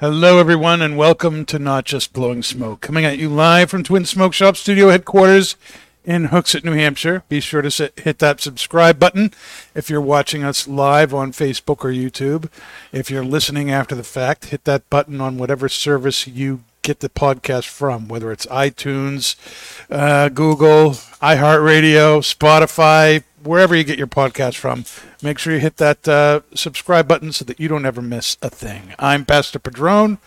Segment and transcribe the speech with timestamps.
[0.00, 2.80] Hello, everyone, and welcome to Not Just Blowing Smoke.
[2.80, 5.56] Coming at you live from Twin Smoke Shop Studio headquarters
[6.04, 7.22] in Hooksett, New Hampshire.
[7.28, 9.32] Be sure to sit, hit that subscribe button
[9.74, 12.50] if you're watching us live on Facebook or YouTube.
[12.92, 17.10] If you're listening after the fact, hit that button on whatever service you get the
[17.10, 19.36] podcast from, whether it's iTunes,
[19.90, 24.84] uh, Google, iHeartRadio, Spotify, wherever you get your podcast from.
[25.22, 28.48] Make sure you hit that uh, subscribe button so that you don't ever miss a
[28.48, 28.94] thing.
[28.98, 30.18] I'm Pastor Padron.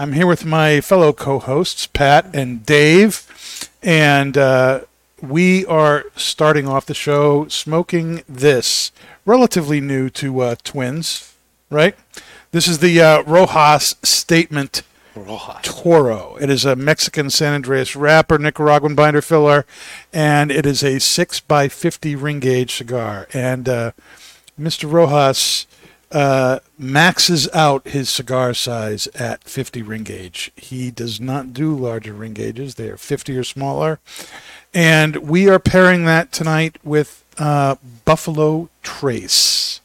[0.00, 4.80] I'm here with my fellow co-hosts Pat and Dave, and uh,
[5.22, 8.92] we are starting off the show smoking this
[9.24, 11.34] relatively new to uh, twins,
[11.70, 11.94] right?
[12.52, 14.82] This is the uh, Rojas Statement
[15.62, 16.36] Toro.
[16.40, 19.66] It is a Mexican San Andreas wrapper, Nicaraguan binder filler,
[20.12, 23.28] and it is a 6 by 50 ring gauge cigar.
[23.32, 23.92] And uh,
[24.58, 24.90] Mr.
[24.90, 25.66] Rojas
[26.12, 30.50] uh, maxes out his cigar size at 50 ring gauge.
[30.56, 34.00] He does not do larger ring gauges, they are 50 or smaller.
[34.72, 39.80] And we are pairing that tonight with uh, Buffalo Trace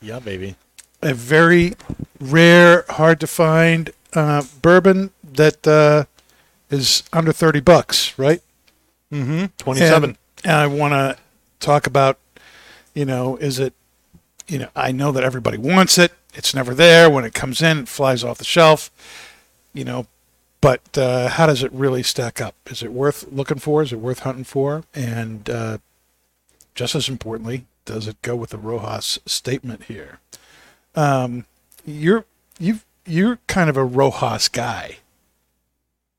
[0.00, 0.54] Yeah, baby.
[1.02, 1.74] a very
[2.20, 6.04] rare, hard to find uh, bourbon that uh,
[6.70, 8.40] is under thirty bucks, right?
[9.12, 9.46] Mm-hmm.
[9.58, 10.10] 27.
[10.10, 11.16] And, and I want to
[11.60, 12.18] talk about,
[12.94, 13.72] you know, is it,
[14.46, 16.12] you know, I know that everybody wants it.
[16.34, 17.08] It's never there.
[17.10, 18.90] When it comes in, it flies off the shelf.
[19.72, 20.06] You know,
[20.60, 22.54] but uh, how does it really stack up?
[22.66, 23.82] Is it worth looking for?
[23.82, 24.84] Is it worth hunting for?
[24.94, 25.78] And uh,
[26.74, 30.18] just as importantly, does it go with the Rojas statement here?
[30.94, 31.46] Um,
[31.84, 32.24] you're
[32.58, 34.98] you you're kind of a Rojas guy.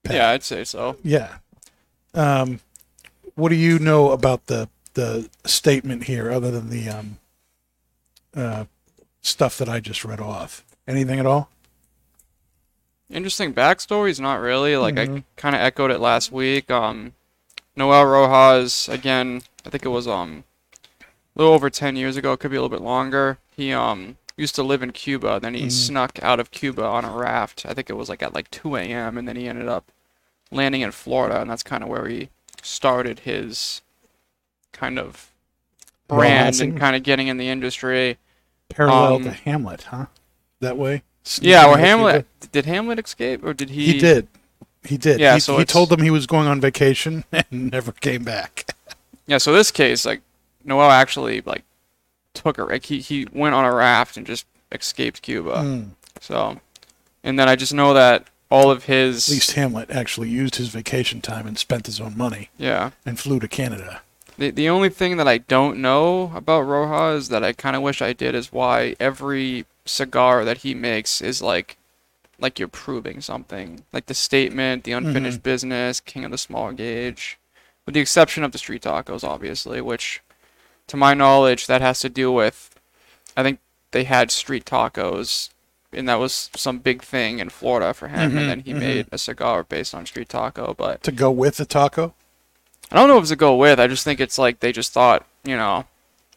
[0.09, 0.97] Yeah, I'd say so.
[1.03, 1.38] Yeah.
[2.13, 2.61] Um,
[3.35, 7.17] what do you know about the the statement here, other than the um,
[8.35, 8.66] uh,
[9.22, 10.63] stuff that I just read off?
[10.88, 11.49] Anything at all?
[13.09, 14.78] Interesting backstories, not really.
[14.78, 15.24] Like I Mhm.
[15.36, 16.70] kind of echoed it last week.
[16.70, 17.14] Um,
[17.75, 20.44] Noel Rojas, again, I think it was um,
[21.02, 21.06] a
[21.40, 22.34] little over 10 years ago.
[22.34, 23.40] It could be a little bit longer.
[23.56, 25.40] He um used to live in Cuba.
[25.42, 25.72] Then he Mhm.
[25.72, 27.66] snuck out of Cuba on a raft.
[27.66, 29.18] I think it was like at like 2 a.m.
[29.18, 29.91] And then he ended up
[30.52, 32.30] landing in Florida, and that's kind of where he
[32.62, 33.81] started his
[34.72, 35.31] kind of
[36.08, 36.62] brand Rojasing?
[36.62, 38.18] and kind of getting in the industry.
[38.70, 40.06] Parallel Um, to Hamlet, huh?
[40.59, 41.03] That way.
[41.41, 42.25] Yeah, or Hamlet.
[42.52, 43.85] Did Hamlet escape, or did he?
[43.94, 44.28] He did.
[44.84, 45.19] He did.
[45.19, 48.24] Yeah, he, so he it's- told them he was going on vacation and never came
[48.24, 48.75] back.
[49.28, 50.22] Yeah, so this case, like,
[50.63, 51.63] Noel actually like
[52.34, 55.56] took a like he he went on a raft and just escaped Cuba.
[55.58, 55.90] Mm.
[56.22, 56.59] So,
[57.24, 60.69] and then I just know that all of his At least Hamlet actually used his
[60.69, 62.91] vacation time and spent his own money yeah.
[63.06, 64.02] and flew to Canada.
[64.38, 68.02] The the only thing that I don't know about Rojas that I kind of wish
[68.02, 71.77] I did is why every cigar that he makes is like
[72.41, 73.83] like you're proving something.
[73.91, 77.38] Like the statement, the unfinished business, king of the small gauge.
[77.85, 80.22] With the exception of the street tacos obviously, which
[80.88, 82.75] to my knowledge that has to do with
[83.35, 83.59] I think
[83.91, 85.49] they had street tacos
[85.91, 88.79] and that was some big thing in Florida for him Mhm, and then he mhm.
[88.79, 92.14] made a cigar based on street taco, but To go with the taco?
[92.91, 93.79] I don't know if it's a go with.
[93.79, 95.85] I just think it's like they just thought, you know,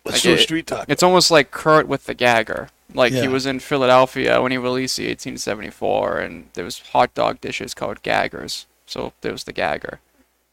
[0.05, 0.85] Let's Like do it- street taco.
[0.89, 2.71] it's almost like Kurt with the gagger.
[2.95, 3.23] Like Yeah.
[3.23, 7.75] he was in Philadelphia when he released the 1874, and there was hot dog dishes
[7.75, 8.67] called gaggers.
[8.87, 10.01] So there was the gagger.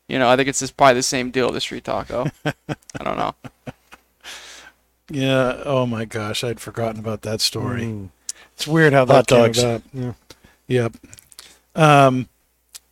[0.07, 2.27] You know, I think it's just probably the same deal with the street taco.
[2.45, 3.35] I don't know.
[5.11, 5.63] Yeah.
[5.65, 7.81] Oh my gosh, I'd forgotten about that story.
[7.83, 8.09] Mm.
[8.53, 9.57] It's weird how that Hot came dogs.
[9.63, 9.81] about.
[9.91, 10.13] Yeah.
[10.67, 10.93] Yep.
[11.75, 12.29] Um,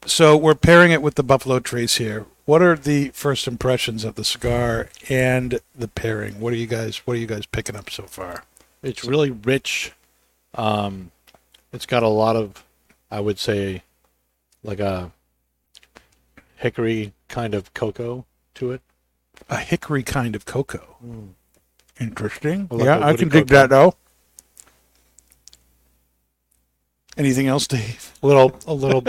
[0.05, 2.25] so we're pairing it with the Buffalo Trace here.
[2.45, 6.39] What are the first impressions of the cigar and the pairing?
[6.39, 6.97] What are you guys?
[7.05, 8.45] What are you guys picking up so far?
[8.83, 9.93] It's really rich.
[10.55, 11.11] Um,
[11.73, 12.63] it's got a lot of,
[13.11, 13.83] I would say,
[14.63, 15.11] like a
[16.57, 18.25] hickory kind of cocoa
[18.55, 18.81] to it.
[19.49, 20.97] A hickory kind of cocoa.
[21.99, 22.67] Interesting.
[22.69, 23.55] Well, like yeah, I can dig cocoa.
[23.55, 23.95] that though.
[27.17, 28.13] Anything else, Dave?
[28.21, 29.03] A little a little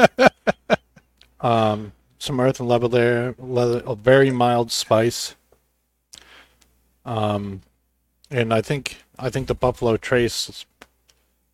[1.40, 5.34] um some earth and leather there leather, a very mild spice
[7.04, 7.60] um
[8.30, 10.64] and i think i think the buffalo trace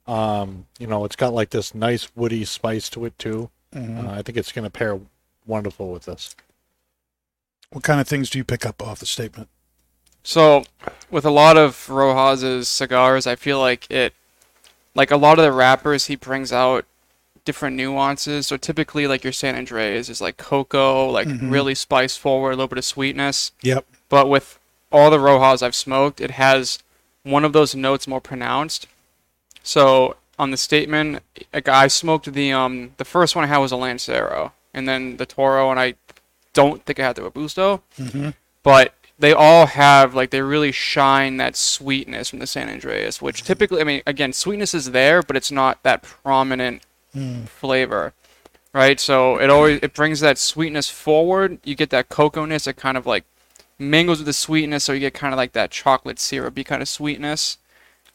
[0.06, 4.22] um you know it's got like this nice woody spice to it too uh, i
[4.22, 5.00] think it's going to pair
[5.46, 6.34] wonderful with this
[7.70, 9.48] What kind of things do you pick up off the statement?
[10.22, 10.64] So,
[11.10, 14.14] with a lot of Rojas's cigars, I feel like it,
[14.94, 16.86] like a lot of the wrappers, he brings out
[17.44, 18.46] different nuances.
[18.46, 22.68] So typically, like your San Andreas is like cocoa, like really spice forward, a little
[22.68, 23.52] bit of sweetness.
[23.62, 23.84] Yep.
[24.08, 24.58] But with
[24.94, 26.79] all the Rojas I've smoked, it has
[27.25, 28.87] one of those notes more pronounced.
[29.62, 33.73] So on the statement, like I smoked the um the first one I had was
[33.73, 35.94] a Lancero, and then the Toro, and I
[36.52, 38.31] don't think I had the Robusto, mm-hmm.
[38.62, 43.38] but they all have like they really shine that sweetness from the San Andreas, which
[43.38, 43.46] mm-hmm.
[43.46, 46.82] typically, I mean, again, sweetness is there, but it's not that prominent
[47.14, 47.49] mm.
[47.49, 48.12] flavor,
[48.73, 49.00] right?
[49.00, 51.58] So it always it brings that sweetness forward.
[51.64, 52.67] You get that cocoa-ness.
[52.67, 53.25] It kind of like
[53.78, 56.88] mingles with the sweetness, so you get kind of like that chocolate syrupy kind of
[56.88, 57.58] sweetness.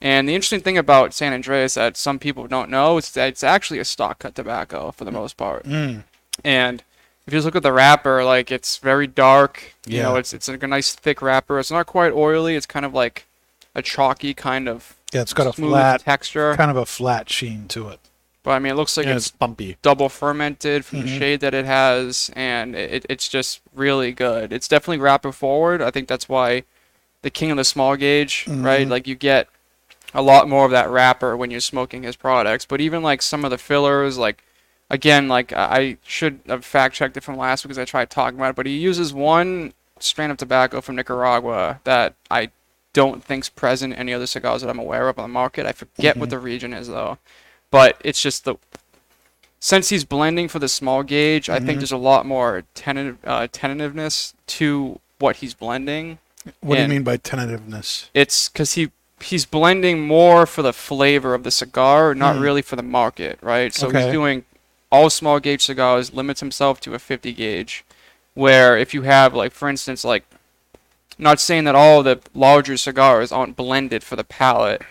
[0.02, 3.44] And the interesting thing about San Andreas that some people don't know is that it's
[3.44, 5.16] actually a stalk cut tobacco for the mm.
[5.16, 5.66] most part.
[5.66, 6.04] Mm.
[6.44, 6.84] And
[7.28, 9.76] if you just look at the wrapper, like it's very dark.
[9.86, 11.60] You know, it's it's like a nice thick wrapper.
[11.60, 12.56] It's not quite oily.
[12.56, 13.26] It's kind of like
[13.76, 16.56] a chalky kind of Yeah, it's got a flat, texture.
[16.56, 18.00] kind of a flat sheen to it.
[18.44, 21.08] But I mean, it looks like and it's it's bumpy double fermented from Mm-hmm.
[21.08, 24.54] the shade that it has, and it, it's just really good.
[24.54, 25.82] It's definitely wrapper forward.
[25.82, 26.64] I think that's why
[27.22, 28.82] the king of the small gauge, right?
[28.82, 28.92] Mm-hmm.
[28.92, 29.48] Like you get
[30.14, 32.66] a lot more of that wrapper when you're smoking his products.
[32.66, 34.44] But even like some of the fillers, like
[34.90, 38.40] again, like I should have fact checked it from last week because I tried talking
[38.40, 38.56] about it.
[38.56, 42.52] But he uses one strand of tobacco from Nicaragua that I
[42.94, 45.66] don't think's present in any other cigars that I'm aware of on the market.
[45.66, 47.20] I forget what the region is though,
[47.72, 48.56] but it's just the
[49.60, 53.48] since he's blending for the small gauge, I think there's a lot more tentative uh,
[53.52, 56.20] tentativeness to what he's blending.
[56.62, 58.10] What do you mean by tentativeness?
[58.14, 62.76] It's because he he's blending more for the flavor of the cigar, not really for
[62.78, 63.74] the market, right?
[63.74, 64.04] So Okay.
[64.04, 64.46] he's doing
[64.92, 67.84] all small gauge cigars, limits himself to a 50 gauge,
[68.34, 70.24] where if you have like, for instance, like,
[71.18, 74.82] not saying that all the larger cigars aren't blended for the palate,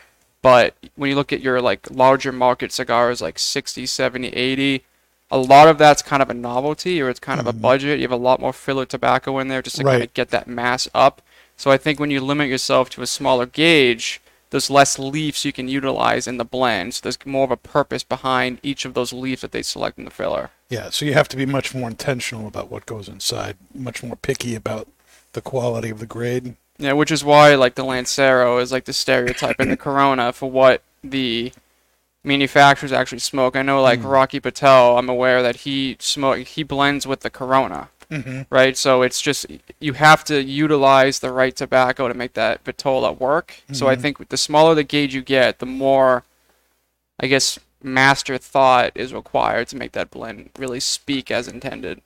[0.43, 4.85] but when you look at your like larger market cigars like 60, 70, 80,
[5.31, 7.61] a lot of that's kind of a novelty or it's kind of a mm-hmm.
[7.61, 7.99] budget.
[7.99, 10.47] You have a lot more filler tobacco in there just to kind of get that
[10.47, 11.23] mass up.
[11.57, 14.21] So I think when you limit yourself to a smaller gauge,
[14.51, 16.95] there's less leaves you can utilize in the blend.
[16.95, 20.05] So there's more of a purpose behind each of those leaves that they select in
[20.05, 20.51] the filler.
[20.71, 24.17] Yeah, so you have to be much more intentional about what goes inside, much more
[24.17, 24.89] picky about
[25.33, 26.57] the quality of the grade.
[26.79, 30.51] Yeah, which is why like the Lancero is like the stereotype in the Corona for
[30.51, 31.53] what the
[32.23, 33.57] manufacturers actually smoke.
[33.57, 34.11] I know like mm.
[34.11, 37.91] Rocky Patel, I'm aware that he smoke he blends with the Corona.
[38.11, 38.43] Mm-hmm.
[38.49, 38.77] Right?
[38.77, 39.47] So it's just
[39.81, 43.63] you have to utilize the right tobacco to make that Vitola work.
[43.73, 44.03] So I mm-hmm.
[44.03, 46.25] think the smaller the gauge you get, the more
[47.21, 52.01] I guess master thought is required to make that blend really speak as intended.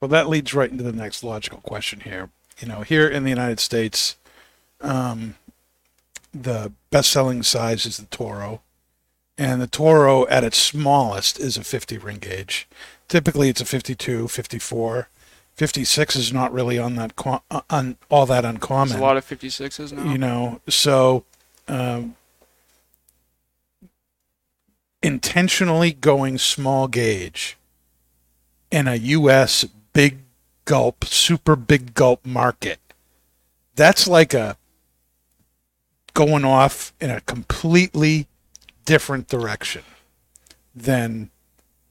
[0.00, 2.30] Well, that leads right into the next logical question here.
[2.62, 4.16] You know, here in the United States,
[4.80, 5.34] um,
[6.32, 8.62] the best-selling size is the Toro,
[9.36, 12.68] and the Toro at its smallest is a 50 ring gauge.
[13.08, 15.08] Typically, it's a 52, 54.
[15.54, 18.90] 56 is not really on that co- uh, on all that uncommon.
[18.90, 20.10] There's a lot of 56s now.
[20.10, 21.24] you know so
[21.68, 22.16] um,
[25.02, 27.58] intentionally going small gauge
[28.70, 30.21] in a us big
[30.64, 32.80] gulp super big gulp market.
[33.74, 34.56] That's like a
[36.14, 38.26] going off in a completely
[38.84, 39.82] different direction
[40.74, 41.30] than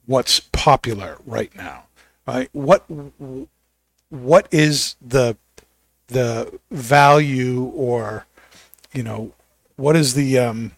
[0.06, 1.86] what's popular right now.
[2.28, 2.86] Right what
[4.10, 5.38] what is the
[6.08, 8.26] the value or
[8.94, 9.34] you know
[9.78, 10.74] what is the um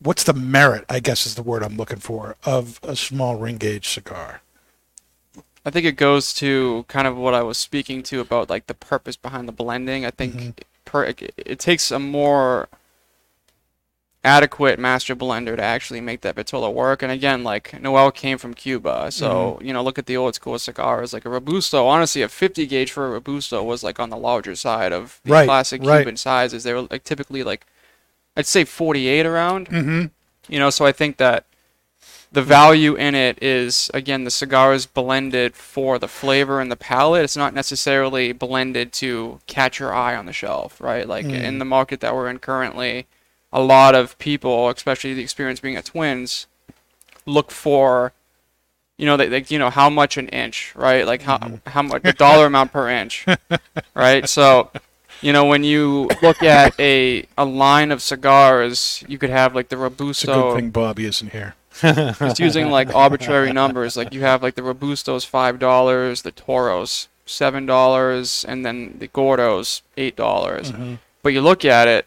[0.00, 3.56] what's the merit i guess is the word i'm looking for of a small ring
[3.56, 4.42] gauge cigar
[5.64, 8.74] I think it goes to kind of what I was speaking to about like the
[8.74, 10.04] purpose behind the blending.
[10.06, 10.50] I think Mm-hmm.
[10.84, 12.68] per, it, it takes a more
[14.24, 17.02] adequate master blender to actually make that Vitola work.
[17.02, 19.66] And again, like Noel came from Cuba, so Mm-hmm.
[19.66, 21.12] you know, look at the old school cigars.
[21.12, 24.54] Like a Robusto, honestly, a 50 gauge for a Robusto was like on the larger
[24.54, 25.98] side of the Right, classic right.
[25.98, 26.64] Cuban sizes.
[26.64, 27.66] They were like typically like
[28.36, 29.68] I'd say 48 around.
[29.68, 30.06] mm-hmm
[30.48, 31.44] You know, so I think that
[32.30, 36.76] the value in it is again the cigar is blended for the flavor and the
[36.76, 37.24] palate.
[37.24, 41.08] It's not necessarily blended to catch your eye on the shelf, right?
[41.08, 41.58] Like in mm.
[41.58, 43.06] the market that we're in currently,
[43.52, 46.46] a lot of people, especially the experience being at Twins,
[47.24, 48.12] look for,
[48.98, 51.06] you know, they, they you know how much an inch, right?
[51.06, 51.68] Like how mm-hmm.
[51.68, 53.24] how much the dollar amount per inch,
[53.94, 54.28] right?
[54.28, 54.70] So,
[55.22, 59.70] you know, when you look at a a line of cigars, you could have like
[59.70, 60.10] the Robusto.
[60.10, 61.54] It's a good thing Bobby isn't here.
[61.80, 63.96] Just using like arbitrary numbers.
[63.96, 69.08] Like you have like the Robustos five dollars, the Toros seven dollars, and then the
[69.08, 70.72] Gordos eight dollars.
[70.72, 70.94] Mm-hmm.
[71.22, 72.06] But you look at it,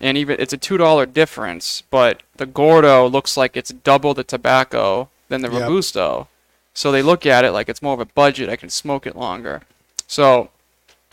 [0.00, 1.82] and even it's a two dollar difference.
[1.90, 5.62] But the Gordo looks like it's double the tobacco than the Yep.
[5.62, 6.28] Robusto.
[6.74, 8.50] So they look at it like it's more of a budget.
[8.50, 9.62] I can smoke it longer.
[10.06, 10.50] So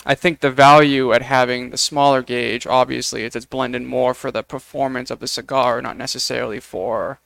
[0.05, 4.29] I think the value at having the smaller gauge, obviously, is it's blended more for
[4.29, 7.19] the performance of the cigar, not necessarily for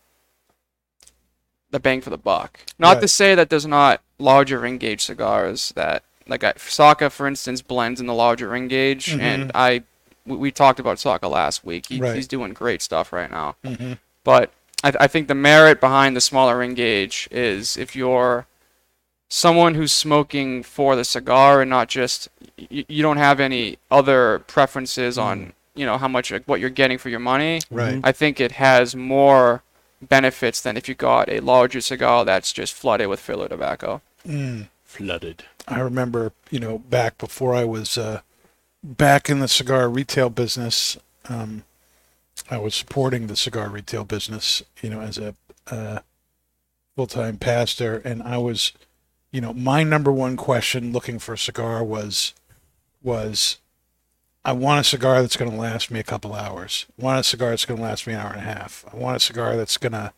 [1.77, 2.59] the bang for the buck.
[2.79, 7.27] Not to say that there's not larger ring gauge cigars that, like I, Saka, for
[7.27, 9.21] instance, blends in the larger ring gauge, mm-hmm.
[9.21, 9.83] and I,
[10.25, 11.87] we, we talked about Saka last week.
[11.87, 12.15] He, Right.
[12.15, 13.55] He's doing great stuff right now.
[13.63, 13.93] Mm-hmm.
[14.23, 14.51] But
[14.83, 18.47] I, I think the merit behind the smaller ring gauge is if you're
[19.29, 24.39] someone who's smoking for the cigar and not just you, you don't have any other
[24.47, 25.27] preferences mm-hmm.
[25.27, 27.99] on you know how much like, what you're getting for your money Right.
[28.05, 29.63] i think it has more
[30.01, 34.01] benefits than if you got a larger cigar that's just flooded with filler tobacco
[34.83, 35.43] Flooded.
[35.67, 38.21] I remember, you know, back before I was uh,
[38.83, 40.97] back in the cigar retail business,
[41.29, 41.63] um,
[42.49, 45.35] I was supporting the cigar retail business, you know, as a
[45.69, 45.99] uh,
[46.95, 47.97] full time pastor.
[47.97, 48.71] And I was,
[49.31, 52.33] you know, my number one question looking for a cigar was,
[53.03, 53.57] was,
[54.47, 56.85] I want a cigar that's going to last me a couple hours.
[56.99, 58.85] I want a cigar that's going to last me an hour and a half.
[58.91, 60.13] I want a cigar that's going to,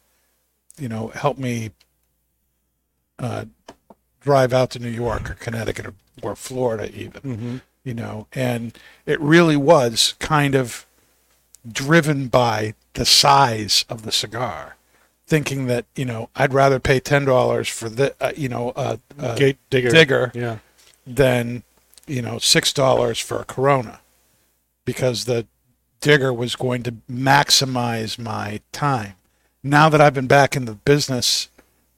[0.78, 1.72] you know, help me
[3.18, 3.46] uh,
[4.22, 9.20] drive out to New York or Connecticut or, or Florida even, you know, and it
[9.20, 10.86] really was kind of
[11.70, 14.76] driven by the size of the cigar,
[15.26, 19.00] thinking that you know I'd rather pay ten dollars for the uh, you know a,
[19.18, 19.90] a Gate digger.
[19.90, 20.58] digger Yeah.
[21.08, 21.64] than
[22.08, 24.00] you know six dollars for a Corona,
[24.90, 25.46] because the
[26.02, 29.14] digger was going to maximize my time.
[29.62, 31.48] Now that I've been back in the business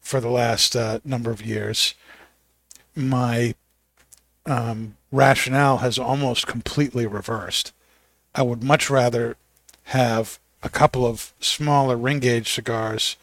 [0.02, 1.94] for the last uh, number of years,
[2.94, 3.56] my
[4.46, 7.72] um, rationale has almost completely reversed.
[8.36, 9.38] I would much rather
[9.84, 13.16] have a couple of smaller ring gauge cigars,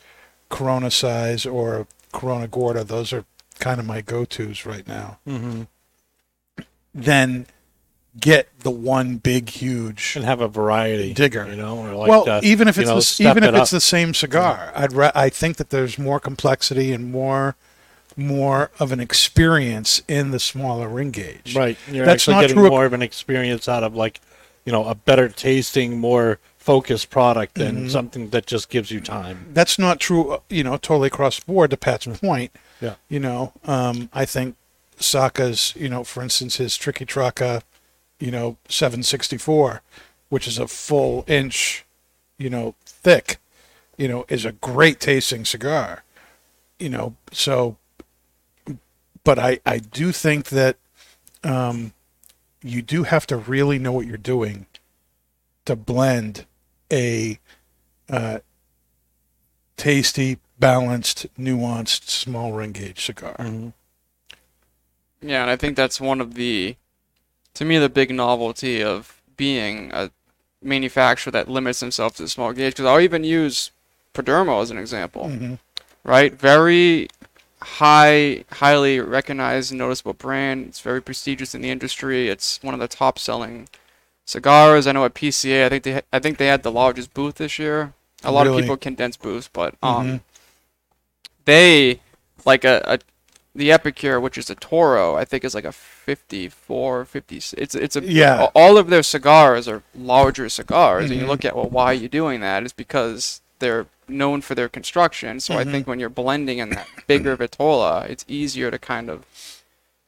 [0.49, 2.85] Corona size or Corona Gorda.
[2.85, 3.27] Those are
[3.59, 5.19] kind of my go tos right now.
[5.29, 5.65] Mm-hmm.
[6.95, 7.47] Than
[8.21, 11.13] get the one big huge And have a variety.
[11.15, 11.47] Digger.
[11.49, 13.71] You know, or like well, the, even if it's know, the, even if it it's
[13.71, 17.57] the same cigar, I'd ra- I think that there's more complexity and more
[18.17, 21.55] more of an experience in the smaller ring gauge.
[21.55, 21.79] Right.
[21.91, 24.21] You're That's actually not getting true- more of an experience out of like,
[24.65, 27.89] you know, a better tasting, more focused product than Mm-hmm.
[27.89, 29.47] something that just gives you time.
[29.53, 30.33] That's not true.
[30.33, 31.71] uh, You know, totally across the board.
[31.71, 32.95] To Pat's point, Yeah.
[33.09, 34.57] you know, um, I think
[34.99, 37.63] Saka's, you know, for instance, his Triqui Traca,
[38.19, 39.83] you know, 764,
[40.29, 41.85] which is a full inch,
[42.39, 43.39] you know, thick,
[43.97, 46.05] you know, is a great tasting cigar.
[46.79, 47.77] You know, so,
[49.25, 50.77] but I, I do think that
[51.43, 51.93] um,
[52.63, 54.67] you do have to really know what you're doing
[55.65, 56.47] to blend
[56.93, 57.39] a
[58.09, 58.39] uh,
[59.77, 63.37] tasty, balanced, nuanced, small ring gauge cigar.
[65.21, 66.77] Yeah, and I think that's one of the,
[67.59, 70.13] to me, the big novelty of being a
[70.63, 72.75] manufacturer that limits themselves to the small gauge.
[72.75, 73.73] Because I'll even use
[74.15, 75.59] Perdomo as an example,
[76.05, 76.33] right?
[76.33, 77.09] Very
[77.61, 80.67] high, highly recognized, and noticeable brand.
[80.69, 82.29] It's very prestigious in the industry.
[82.29, 83.69] It's one of the top-selling
[84.25, 84.87] cigars.
[84.87, 87.35] I know at PCA, I think they, ha- I think they had the largest booth
[87.37, 87.93] this year.
[88.23, 88.59] A lot Really?
[88.59, 90.21] of people condense booths, but um,
[91.45, 91.99] they
[92.45, 92.99] like a, a
[93.59, 97.37] the Epicure, which is a Toro, I think is like a 54, 50.
[97.37, 98.49] It's it's a Yeah.
[98.55, 101.31] All of their cigars are larger cigars, and you Mm-hmm.
[101.31, 102.63] look at well, why are you doing that?
[102.65, 105.41] It's because they're known for their construction.
[105.41, 105.73] So I Mm-hmm.
[105.73, 109.25] think when you're blending in that bigger Vitola, it's easier to kind of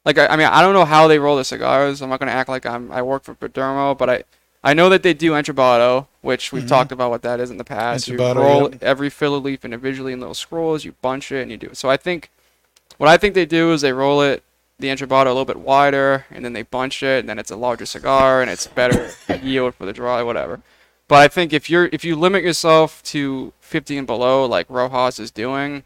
[0.04, 2.00] like I, I mean I don't know how they roll the cigars.
[2.02, 4.23] I'm not gonna act like I'm I work for Perdomo, but I
[4.62, 7.64] I know that they do enchilada, which we've talked about what that is in the
[7.64, 8.09] past.
[8.09, 8.73] You roll Mm-hmm.
[8.75, 8.83] yep.
[8.83, 11.76] every filler leaf individually in little scrolls, you bunch it, and you do it.
[11.78, 12.30] So I think
[12.99, 14.42] what I think they do is they roll it
[14.78, 17.56] the enchilada a little bit wider, and then they bunch it, and then it's a
[17.56, 19.11] larger cigar, and it's better
[19.42, 20.61] yield for the dry, whatever.
[21.06, 25.18] But I think if you're if you limit yourself to 50 and below, like Rojas
[25.18, 25.85] is doing,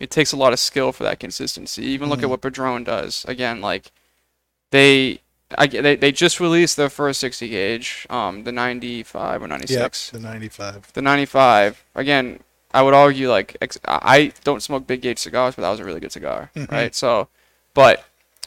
[0.00, 1.84] it takes a lot of skill for that consistency.
[1.84, 3.24] Even look at what Padron does.
[3.26, 3.90] Again, like
[4.70, 5.20] they.
[5.58, 10.22] I, they, they just released their first 60 gauge, um, the 95 or 96 Yep,
[10.22, 10.92] the 95.
[10.94, 12.40] the 95 again
[12.74, 15.84] I would argue like ex- I don't smoke big gauge cigars, but that was a
[15.84, 16.72] really good cigar, mm-hmm.
[16.74, 16.94] right?
[16.94, 17.28] So,
[17.74, 17.98] but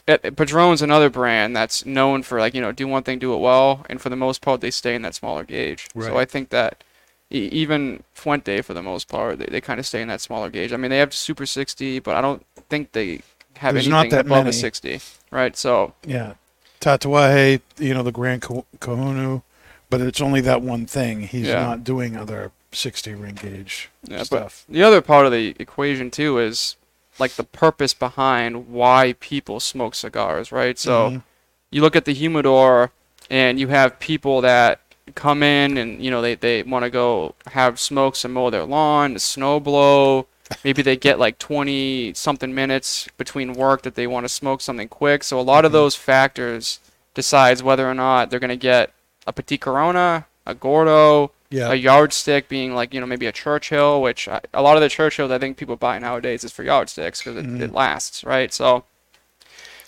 [0.08, 3.02] eh, eh, it, it- Padron's another brand that's known for like you know do one
[3.02, 5.88] thing, do it well, and for the most part they stay in that smaller gauge.
[5.94, 6.06] Right.
[6.08, 6.82] So I think that
[7.30, 10.50] e- even Fuente for the most part they, they kind of stay in that smaller
[10.50, 10.72] gauge.
[10.72, 13.20] I mean they have Super 60, but I don't think they
[13.58, 14.50] have There's anything above many.
[14.50, 15.56] a 60, right?
[15.56, 16.34] So Yeah.
[16.80, 19.42] Tatuaje, you know, the Grand Ka- Kahunu,
[19.90, 21.22] but it's only that one thing.
[21.22, 21.62] He's Yeah.
[21.62, 24.64] not doing other 60 ring gauge Yeah, stuff.
[24.68, 26.76] the other part of the equation too is
[27.18, 30.78] like the purpose behind why people smoke cigars, right?
[30.78, 31.22] So Mhm.
[31.70, 32.92] you look at the humidor
[33.30, 34.80] and you have people that
[35.14, 38.64] come in and you know they, they want to go have smokes and mow their
[38.64, 40.26] lawn, the snow blow.
[40.62, 44.86] Maybe they get like 20 something minutes between work that they want to smoke something
[44.88, 45.24] quick.
[45.24, 46.78] So a lot of those factors
[47.14, 48.92] decides whether or not they're going to get
[49.26, 51.70] a Petit Corona, a Gordo, Yeah.
[51.70, 54.88] a yardstick being like you know maybe a Churchill, which I, a lot of the
[54.88, 58.52] Churchills I think people buy nowadays is for yardsticks because it, it lasts, right?
[58.52, 58.84] So,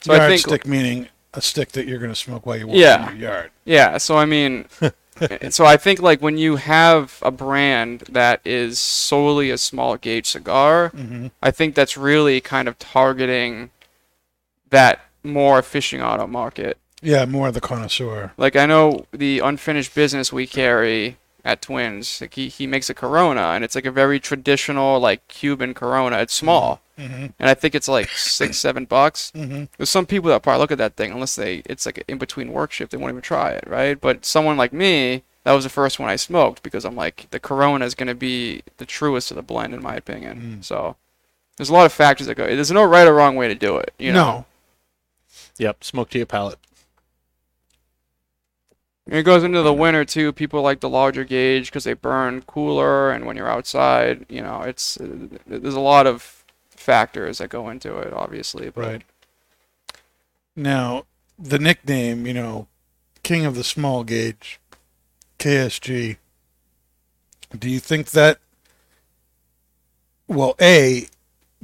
[0.00, 2.76] so I think stick meaning a stick that you're going to smoke while you walk
[2.76, 3.10] Yeah.
[3.10, 3.50] in your yard.
[3.64, 3.98] yeah.
[3.98, 4.66] So I mean,
[5.50, 10.26] so I think like when you have a brand that is solely a small gauge
[10.26, 11.30] cigar, Mhm.
[11.42, 13.70] I think that's really kind of targeting
[14.70, 16.78] that more aficionado market.
[17.02, 18.32] Yeah, more the connoisseur.
[18.36, 22.20] Like I know the unfinished business we carry at Twins.
[22.20, 26.18] Like he, he makes a Corona, and it's like a very traditional like Cuban Corona.
[26.18, 27.26] It's small, Mm-hmm.
[27.38, 29.30] and I think it's like six seven bucks.
[29.34, 29.64] Mm-hmm.
[29.76, 32.52] There's some people that probably look at that thing unless they it's like in between
[32.52, 34.00] work shift, they won't even try it, right?
[34.00, 37.38] But someone like me, that was the first one I smoked because I'm like the
[37.38, 40.58] Corona is gonna be the truest of the blend in my opinion.
[40.58, 40.64] Mm.
[40.64, 40.96] So
[41.56, 42.46] there's a lot of factors that go.
[42.46, 43.92] There's no right or wrong way to do it.
[43.98, 44.24] You know?
[44.24, 44.44] No.
[45.58, 46.58] Yep, smoke to your palate.
[49.08, 50.32] It goes into the winter too.
[50.32, 54.60] People like the larger gauge because they burn cooler, and when you're outside, you know,
[54.60, 58.68] it's uh, there's a lot of factors that go into it, obviously.
[58.70, 59.02] But Right.
[60.54, 61.04] Now,
[61.38, 62.66] the nickname, you know,
[63.22, 64.60] King of the Small Gauge,
[65.38, 66.16] KSG,
[67.56, 68.38] do you think that,
[70.26, 71.06] well, A,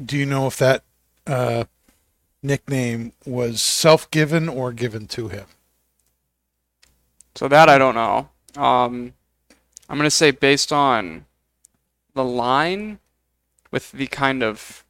[0.03, 0.85] do you know if that
[1.27, 1.65] uh,
[2.43, 5.47] nickname was self given or given to him?
[7.35, 8.29] So that I don't know.
[8.57, 9.15] Um,
[9.89, 11.25] I'm gonna say based on
[12.15, 12.99] the line
[13.71, 14.85] with the kind of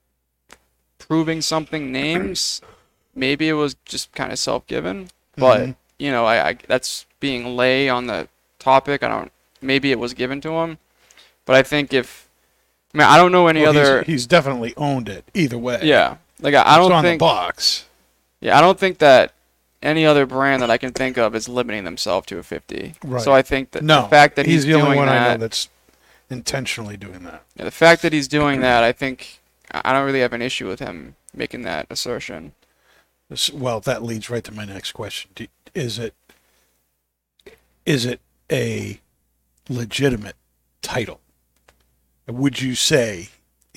[0.99, 2.61] proving something names,
[3.15, 5.09] maybe it was just kind of self-given.
[5.37, 5.77] But Mhm.
[5.99, 8.29] you know, I, I that's being lay on the
[8.59, 9.03] topic.
[9.03, 9.33] I don't.
[9.63, 10.79] Maybe it was given to him,
[11.47, 12.29] but I think if
[12.95, 14.03] I mean I don't know any Well, other.
[14.03, 15.81] He's, definitely owned it either way.
[15.83, 17.19] yeah, like I, I don't on think.
[17.19, 17.87] the box.
[18.41, 19.33] Yeah, I don't think that
[19.85, 22.94] any other brand that I can think of is limiting themselves to a 50.
[23.05, 23.23] Right.
[23.23, 25.33] So I think that No, the fact that he's, he's, the only one that, I
[25.35, 25.68] know that's
[26.31, 27.42] intentionally doing that.
[27.57, 30.42] yeah, the fact that he's doing that, I think I I don't really have an
[30.42, 32.53] issue with him making that assertion.
[33.53, 35.31] Well, that leads right to my next question.
[35.75, 36.14] Is it
[37.85, 38.20] is it
[38.51, 39.01] a
[39.68, 40.37] legitimate
[40.83, 41.20] title?
[42.27, 43.31] Would you say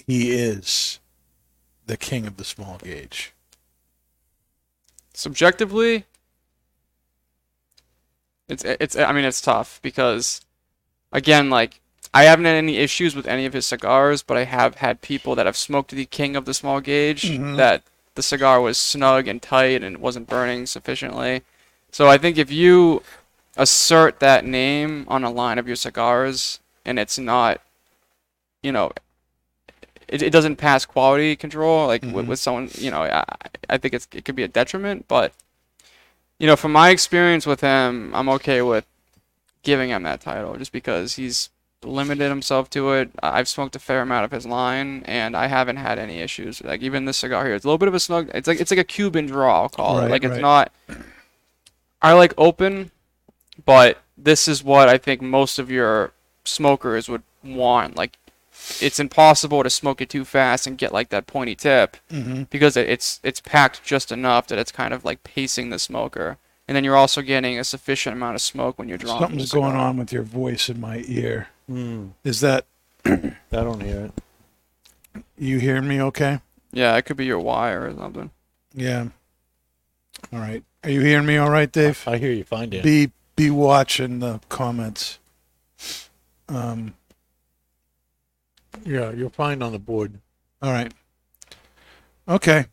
[0.05, 0.99] he is
[1.85, 3.33] the king of the small gauge?
[5.17, 6.05] Subjectively,
[8.47, 10.41] it's it's I mean it's tough because
[11.11, 11.79] again like
[12.13, 15.33] I haven't had any issues with any of his cigars, but I have had people
[15.33, 17.57] that have smoked the king of the small gauge Mhm.
[17.57, 17.81] that
[18.13, 21.41] the cigar was snug and tight and wasn't burning sufficiently.
[21.91, 23.01] So I think if you
[23.55, 27.59] assert that name on a line of your cigars and it's not,
[28.61, 28.91] you know,
[30.07, 32.27] it, it doesn't pass quality control like with, Mhm.
[32.27, 33.23] with someone, you know, I,
[33.69, 35.07] I think it's it could be a detriment.
[35.07, 35.33] But
[36.39, 38.85] you know, from my experience with him, I'm okay with
[39.63, 41.49] giving him that title just because he's
[41.83, 43.09] limited himself to it.
[43.21, 46.63] I've smoked a fair amount of his line, and I haven't had any issues.
[46.63, 48.29] Like even this cigar here, it's a little bit of a snug.
[48.33, 49.63] It's like it's like a Cuban draw.
[49.63, 50.11] I'll call Right, it.
[50.11, 50.41] Like it's right.
[50.41, 50.71] not.
[52.01, 52.91] I like open,
[53.65, 56.11] but this is what I think most of your
[56.43, 57.95] smokers would want.
[57.97, 58.17] Like,
[58.81, 62.43] it's impossible to smoke it too fast and get like that pointy tip Mm-hmm.
[62.49, 66.37] because it's it's packed just enough that it's kind of like pacing the smoker.
[66.67, 69.19] And then you're also getting a sufficient amount of smoke when you're drawing.
[69.19, 71.47] from the Something's going on with your voice in my ear.
[71.71, 72.65] Mm, Is that
[73.05, 74.11] I don't hear
[75.15, 75.23] it.
[75.37, 76.01] you hearing me?
[76.01, 76.41] Okay.
[76.73, 78.31] Yeah, it could be your wire or something.
[78.73, 79.07] Yeah.
[80.33, 80.61] All right.
[80.83, 81.37] Are you hearing me?
[81.37, 82.03] All right, Dave.
[82.05, 82.83] I hear you fine, Dan.
[82.83, 85.19] Be be watching the comments.
[86.49, 86.95] Um.
[88.85, 90.19] Yeah, you'll find on the board.
[90.61, 90.91] All right.
[92.27, 92.65] Okay.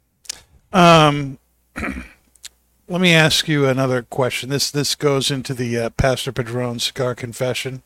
[0.72, 1.38] Um,
[2.88, 4.48] let me ask you another question.
[4.48, 7.82] This this goes into the uh, Pastor Padron cigar confession.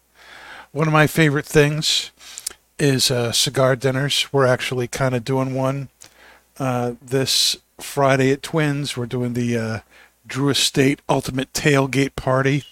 [0.73, 2.11] One of my favorite things
[2.79, 4.27] is uh, cigar dinners.
[4.33, 5.89] We're actually kind of doing one
[6.59, 8.97] uh, this Friday at Twins.
[8.97, 9.79] We're doing the uh,
[10.27, 12.65] Drew Estate Ultimate Tailgate Party.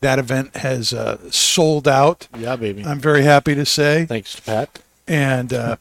[0.00, 2.28] That event has uh, sold out.
[2.36, 2.84] Yeah, baby.
[2.84, 4.04] I'm very happy to say.
[4.04, 4.78] Thanks to Pat.
[5.08, 5.76] And uh,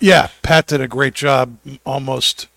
[0.00, 1.56] yeah, Pat did a great job.
[1.86, 2.48] Almost,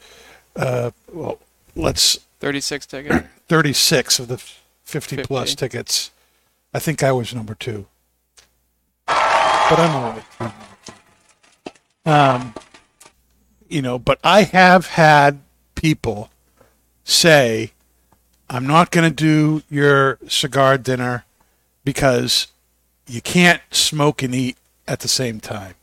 [0.55, 1.39] uh, well,
[1.75, 3.25] let's 36 ticket.
[3.47, 4.37] 36 of the
[4.83, 5.55] 50 plus 50.
[5.59, 6.11] tickets.
[6.73, 7.85] I think I was number two.
[9.05, 10.53] But I'm all right.
[12.05, 12.53] Um,
[13.67, 15.41] you know, but I have had
[15.75, 16.29] people
[17.03, 17.71] say,
[18.49, 21.25] I'm not going to do your cigar dinner
[21.83, 22.47] because
[23.05, 24.57] you can't smoke and eat
[24.87, 25.75] at the same time.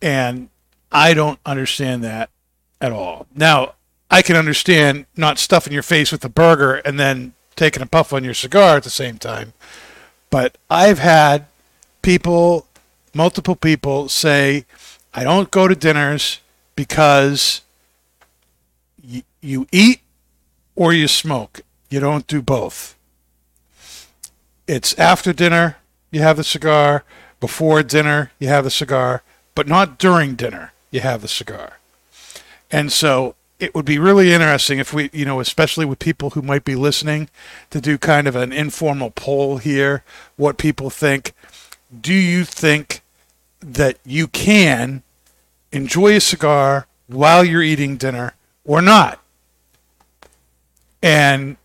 [0.00, 0.50] And
[0.92, 2.30] I don't understand that
[2.80, 3.26] at all.
[3.34, 3.74] Now,
[4.10, 8.12] I can understand not stuffing your face with a burger and then taking a puff
[8.12, 9.52] on your cigar at the same time.
[10.30, 11.46] But I've had
[12.02, 12.66] people,
[13.14, 14.64] multiple people say,
[15.12, 16.40] I don't go to dinners
[16.76, 17.62] because
[19.40, 20.00] you eat
[20.74, 21.60] or you smoke.
[21.88, 22.96] You don't do both.
[24.66, 25.76] It's after dinner,
[26.10, 27.04] you have the cigar.
[27.38, 29.22] Before dinner, you have the cigar.
[29.54, 31.78] But not during dinner, you have the cigar.
[32.70, 36.42] And so it would be really interesting if we, you know, especially with people who
[36.42, 37.28] might be listening,
[37.70, 40.02] to do kind of an informal poll here,
[40.36, 41.32] what people think.
[41.98, 43.02] Do you think
[43.60, 45.02] that you can
[45.72, 49.20] enjoy a cigar while you're eating dinner or not?
[51.06, 51.56] And,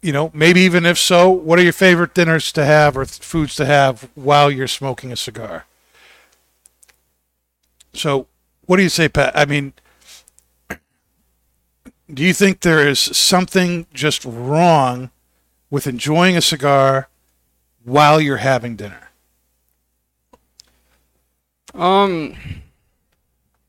[0.00, 3.18] you know, maybe even if so, what are your favorite dinners to have or th-
[3.18, 5.66] foods to have while you're smoking a cigar?
[7.92, 8.26] So,
[8.64, 9.36] what do you say, Pat?
[9.36, 9.74] I mean,
[10.70, 15.10] do you think there is something just wrong
[15.68, 17.10] with enjoying a cigar
[17.84, 19.10] while you're having dinner?
[21.74, 22.34] Um,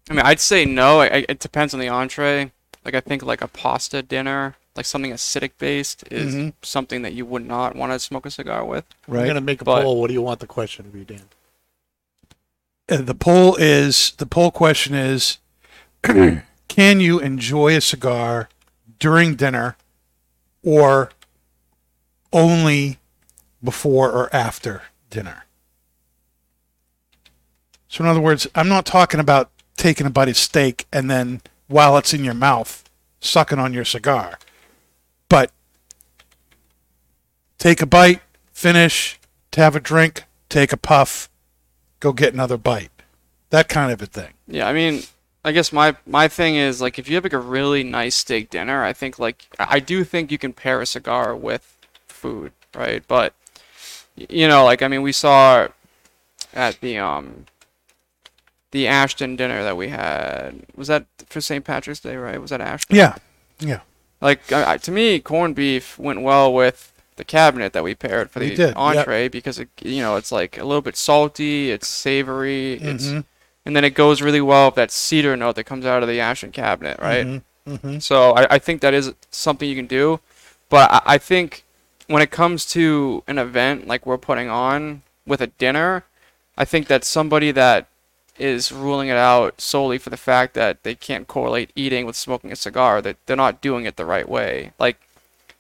[0.10, 1.02] I mean, I'd say no.
[1.02, 2.54] It depends on the entree.
[2.86, 6.54] Like, I think like a pasta dinner, like something acidic based, is Mhm.
[6.62, 8.86] something that you would not want to smoke a cigar with.
[9.08, 9.28] I'm Right.
[9.28, 10.00] gonna make a But- poll.
[10.00, 11.24] What do you want the question to be, Dan?
[12.88, 15.40] And the poll is the poll question is
[16.04, 18.48] can you enjoy a cigar
[19.00, 19.76] during dinner
[20.64, 21.12] or
[22.32, 23.00] only
[23.64, 25.46] before or after dinner?
[27.90, 31.42] So in other words, I'm not talking about taking a bite of steak and then
[31.68, 32.84] while it's in your mouth
[33.20, 34.40] sucking on your cigar.
[35.30, 35.52] But
[37.58, 38.22] take a bite,
[38.54, 39.20] finish,
[39.52, 41.30] to have a drink, take a puff,
[42.00, 42.92] go get another bite.
[43.50, 44.34] That kind of a thing.
[44.48, 45.04] Yeah, I mean,
[45.44, 48.50] I guess my my thing is like if you have like a really nice steak
[48.50, 52.52] dinner, I think like I I do think you can pair a cigar with food,
[52.76, 53.04] right?
[53.08, 53.34] But
[54.16, 55.68] you know, like I mean, we saw
[56.54, 57.46] at the um
[58.72, 60.66] the Ashton dinner that we had.
[60.76, 61.64] Was that for St.
[61.64, 62.40] Patrick's Day, right?
[62.42, 62.96] Was that Ashton?
[62.96, 63.16] Yeah.
[63.60, 63.80] Yeah.
[64.22, 68.40] Like I- to me, corned beef went well with the cabinet that we paired for
[68.40, 68.78] We the did, yep.
[68.78, 73.26] entree because it, you know it's like a little bit salty, it's savory, it's Mhm.
[73.66, 76.20] and then it goes really well with that cedar note that comes out of the
[76.20, 77.26] Ashton cabinet, right?
[77.26, 77.42] Mhm.
[77.68, 78.02] Mhm.
[78.02, 80.20] So I, I think that is something you can do,
[80.70, 81.64] but I, I think
[82.08, 86.06] when it comes to an event like we're putting on with a dinner,
[86.58, 87.88] I think that somebody that
[88.40, 92.52] is ruling it out solely for the fact that they can't correlate eating with smoking
[92.52, 94.72] a cigar, that they're not doing it the right way.
[94.80, 94.98] Like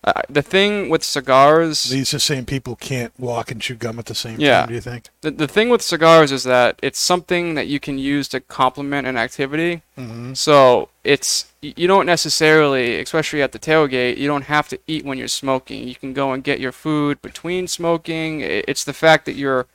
[0.03, 4.05] uh, the thing with cigars, These the same people can't walk and chew gum at
[4.05, 4.59] the same Yeah.
[4.59, 5.09] time, do you think?
[5.21, 9.07] the, the thing with cigars is that it's something that you can use to complement
[9.07, 9.81] an activity.
[9.97, 10.33] Mm-hmm.
[10.35, 15.17] So it's you don't necessarily, especially at the tailgate, you don't have to eat when
[15.17, 15.87] you're smoking.
[15.87, 18.41] You can go and get your food between smoking.
[18.41, 19.65] It's the fact that you're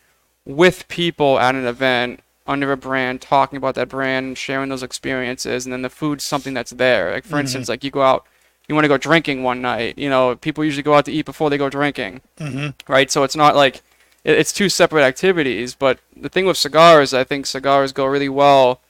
[0.47, 5.65] with people at an event under a brand, talking about that brand, sharing those experiences,
[5.67, 7.13] and then the food's something that's there.
[7.13, 8.27] Like for instance, like you go out,
[8.69, 9.97] you want to go drinking one night.
[9.99, 12.91] You know, people usually go out to eat before they go drinking Mm-hmm.
[12.93, 13.11] right?
[13.11, 13.77] So it's not like
[14.25, 15.75] it- it's two separate activities.
[15.75, 18.81] But the thing with cigars, I think cigars go really well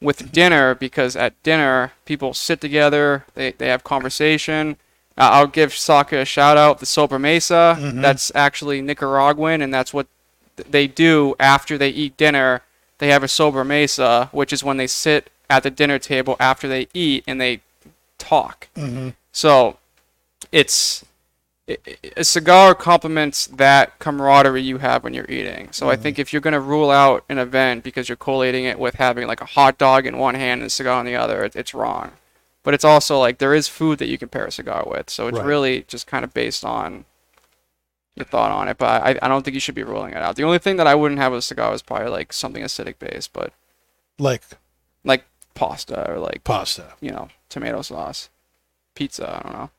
[0.00, 4.76] with dinner because at dinner people sit together, they they have conversation.
[5.16, 7.76] Uh, I'll give Saka a shout out, the Sobremesa.
[7.78, 8.02] Mhm.
[8.02, 10.06] That's actually Nicaraguan, and that's what
[10.56, 12.62] th- they do after they eat dinner.
[12.98, 16.88] They have a Sobremesa, which is when they sit at the dinner table after they
[16.94, 17.60] eat and they
[18.18, 18.68] talk.
[18.76, 19.10] Mm-hmm.
[19.32, 19.78] So
[20.52, 21.04] it's
[22.16, 25.68] a cigar complements that camaraderie you have when you're eating.
[25.72, 28.78] So I think if you're going to rule out an event because you're collating it
[28.78, 31.42] with having like a hot dog in one hand and a cigar in the other,
[31.44, 32.12] it, it's wrong.
[32.62, 35.08] But it's also like there is food that you can pair a cigar with.
[35.10, 35.46] So it's Right.
[35.46, 37.06] really just kind of based on
[38.16, 40.36] your thought on it, but I, I don't think you should be ruling it out.
[40.36, 42.98] The only thing that I wouldn't have with a cigar is probably like something acidic
[42.98, 43.52] based, but
[44.18, 44.42] Like
[45.04, 45.24] like
[45.54, 46.94] pasta or like pasta.
[47.00, 48.28] you know tomato sauce,
[48.94, 49.38] pizza.
[49.38, 49.70] I don't know.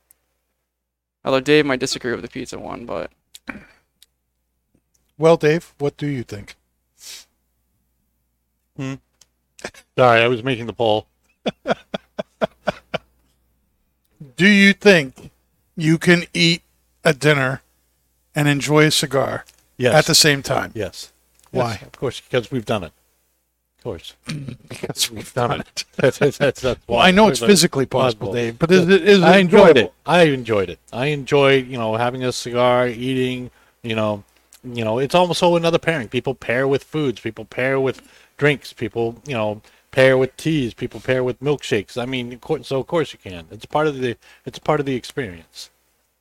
[1.24, 3.10] Although Dave might disagree with the pizza one, but
[5.18, 6.56] Well, Dave, what do you think?
[8.78, 8.96] Hmm.
[9.98, 11.08] Sorry, I was making the poll.
[14.38, 15.32] Do you think
[15.78, 16.62] you can eat
[17.04, 17.62] a dinner
[18.36, 19.46] and enjoy a cigar
[19.78, 19.94] Yes.
[19.96, 20.72] at the same time?
[20.76, 21.12] yes.
[21.52, 21.72] Why?
[21.74, 22.92] Yes, of course, because we've done it.
[23.78, 24.14] Of course.
[24.70, 25.86] because we've done it.
[25.96, 27.00] that's, that's, that's, that's Well.
[27.00, 28.34] I know it's physically possible, possible.
[28.34, 29.94] Dave, but is it is I enjoyed it.
[30.06, 30.80] I enjoyed it.
[30.92, 33.52] I enjoyed, you know, having a cigar, eating,
[33.84, 34.24] you know,
[34.64, 36.08] you know, it's almost also another pairing.
[36.10, 38.02] People pair with foods, people pair with
[38.38, 41.98] drinks, people, you know, pair with teas, people pair with milkshakes.
[42.02, 43.46] I mean, so of course you can.
[43.52, 45.70] It's part of the it's part of the experience.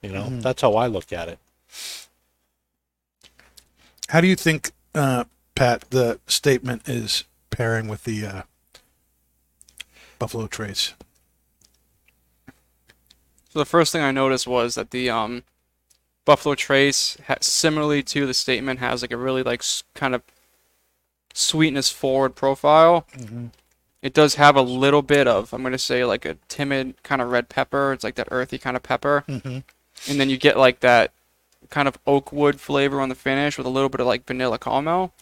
[0.02, 0.40] You know, Mm-hmm.
[0.40, 1.38] that's how I look at it.
[4.14, 5.24] How do you think, uh,
[5.56, 8.42] Pat, the statement is pairing with the uh,
[10.20, 10.94] Buffalo Trace?
[13.50, 15.42] So the first thing I noticed was that the um,
[16.24, 20.22] Buffalo Trace, ha- similarly to the statement, has like a really like s- kind of
[21.32, 23.08] sweetness forward profile.
[24.00, 27.32] It does have a little bit of, I'm gonna say, like a timid kind of
[27.32, 27.92] red pepper.
[27.92, 29.64] It's like that earthy kind of pepper, Mhm.
[30.08, 31.10] and then you get like that
[31.70, 34.58] kind of oak wood flavor on the finish with a little bit of like vanilla
[34.58, 35.12] caramel.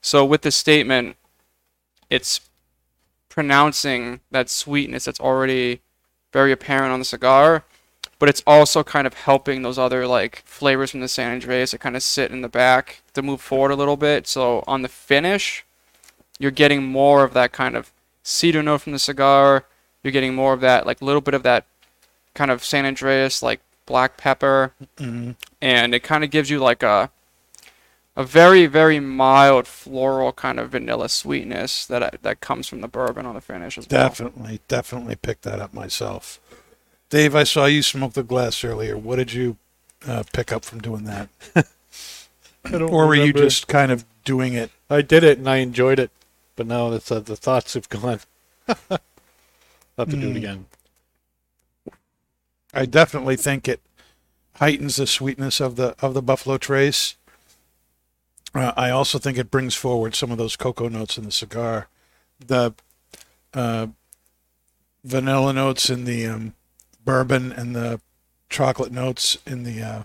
[0.00, 1.16] So with the statement,
[2.08, 2.40] it's
[3.28, 5.80] pronouncing that sweetness that's already
[6.32, 7.64] very apparent on the cigar,
[8.18, 11.78] but it's also kind of helping those other like flavors from the San Andreas to
[11.78, 14.26] kind of sit in the back to move forward a little bit.
[14.26, 15.64] So on the finish,
[16.38, 19.64] you're getting more of that kind of cedar note from the cigar.
[20.02, 21.66] You're getting more of that like little bit of that
[22.34, 25.34] kind of San Andreas like black pepper, Mhm.
[25.60, 27.10] and it kind of gives you like a
[28.16, 33.26] a very very mild floral kind of vanilla sweetness that that comes from the bourbon
[33.26, 34.08] on the finish as well.
[34.08, 36.38] Definitely, definitely picked that up myself.
[37.08, 38.96] Dave, I saw you smoke the glass earlier.
[38.96, 39.56] What did you
[40.06, 41.28] uh, pick up from doing that?
[41.56, 44.70] I don't Or were you just kind of doing it?
[44.88, 46.10] I did it and I enjoyed it,
[46.56, 48.20] but now that's, uh, the thoughts have gone.
[48.68, 48.76] I'll
[49.98, 50.36] have to do it Mm.
[50.36, 50.66] again.
[52.72, 53.80] I definitely think it
[54.56, 57.16] heightens the sweetness of the of the Buffalo Trace.
[58.54, 61.88] Uh, I also think it brings forward some of those cocoa notes in the cigar,
[62.44, 62.74] the
[63.54, 63.88] uh,
[65.04, 66.54] vanilla notes in the um,
[67.04, 68.00] bourbon and the
[68.48, 70.02] chocolate notes in the uh,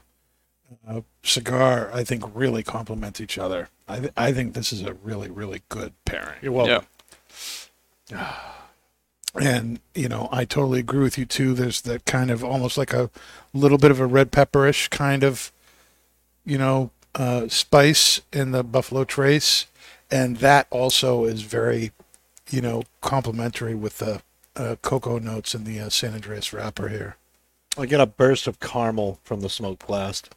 [0.88, 1.90] uh, cigar.
[1.94, 3.70] I think really complement each other.
[3.88, 6.40] I th- I think this is a really really good pairing.
[6.42, 6.86] You're welcome.
[9.40, 11.54] And you know, I totally agree with you too.
[11.54, 13.10] There's that kind of almost like a
[13.54, 15.52] little bit of a red pepperish kind of,
[16.46, 19.68] you know, uh, spice in the Buffalo Trace,
[20.10, 21.92] and that also is very,
[22.50, 24.22] you know, complementary with the
[24.56, 27.18] uh, cocoa notes in the uh, San Andreas wrapper here.
[27.78, 30.34] I get a burst of caramel from the smoke blast.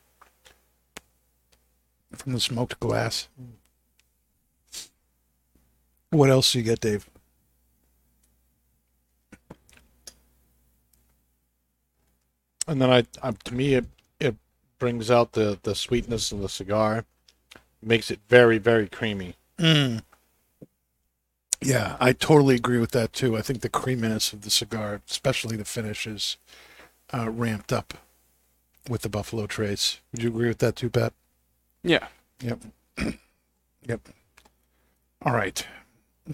[2.16, 3.28] from the smoked glass.
[6.10, 7.08] What else do you get, Dave?
[12.68, 13.86] And then I, I to me, it,
[14.20, 14.36] it
[14.78, 17.06] brings out the, the sweetness of the cigar,
[17.82, 19.36] makes it very, very creamy.
[19.58, 20.02] Mm.
[21.62, 23.36] Yeah, I totally agree with that too.
[23.36, 26.36] I think the creaminess of the cigar, especially the finish, is
[27.12, 27.94] uh, ramped up
[28.88, 30.00] with the Buffalo Trace.
[30.12, 31.14] Would you agree with that too, Pat?
[31.82, 32.06] Yeah.
[32.42, 32.60] Yep.
[33.86, 34.00] yep.
[35.22, 35.66] All right.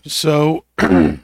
[0.05, 1.21] So, what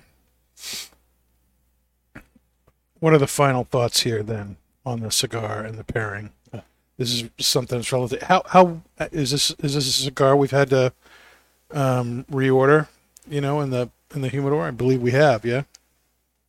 [3.13, 6.31] are the final thoughts here then on the cigar and the pairing?
[6.99, 8.23] This is something that's relative.
[8.23, 9.51] How how is this?
[9.63, 10.93] Is this a cigar we've had to
[11.73, 12.89] um, reorder?
[13.29, 15.45] You know, in the in the humidor, I believe we have.
[15.45, 15.63] Yeah.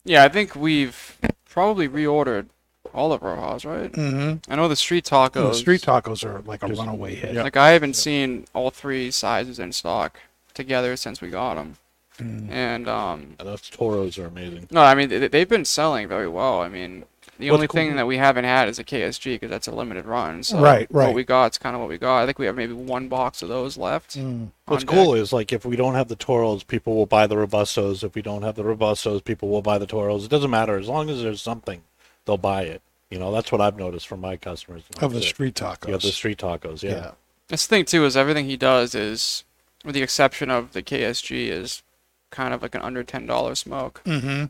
[0.04, 1.18] Yeah, I think we've
[1.48, 2.48] probably reordered
[2.94, 3.92] all of Rojas, right?
[3.92, 4.52] Mm-hmm.
[4.52, 5.34] I know the street tacos.
[5.34, 7.36] the street tacos are like a Just- runaway hit.
[7.36, 7.44] yeah.
[7.44, 10.20] Like I haven't seen all three sizes in stock
[10.54, 11.78] together since we got them.
[12.18, 12.50] Mm.
[12.50, 14.68] And um, And those toros are amazing.
[14.72, 16.62] no, I mean they've been selling very well.
[16.62, 17.06] I mean,
[17.42, 19.72] the What's only cool- thing that we haven't had is a KSG because that's a
[19.72, 20.44] limited run.
[20.44, 21.08] So Right, right.
[21.08, 22.20] What we got's kind of what we got.
[22.22, 24.18] I think we have maybe one box of those left.
[24.18, 24.50] Mm.
[24.68, 27.36] What's on cool is like if we don't have the toros, people will buy the
[27.36, 28.04] robustos.
[28.04, 30.24] If we don't have the robustos, people will buy the toros.
[30.26, 31.82] It doesn't matter as long as there's something,
[32.26, 32.82] they'll buy it.
[33.10, 34.84] You know, that's what I've noticed from my customers.
[35.02, 35.30] Of the That's it.
[35.30, 35.90] street tacos.
[35.90, 36.82] Yeah, the street tacos.
[36.82, 36.92] Yeah.
[36.92, 37.12] yeah.
[37.50, 39.44] That's the thing too is everything he does is,
[39.84, 41.84] with the exception of the KSG, is
[42.30, 44.02] kind of like an under ten dollar smoke.
[44.06, 44.46] Mm-hmm.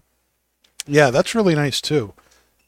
[0.85, 2.13] Yeah, that's really nice too.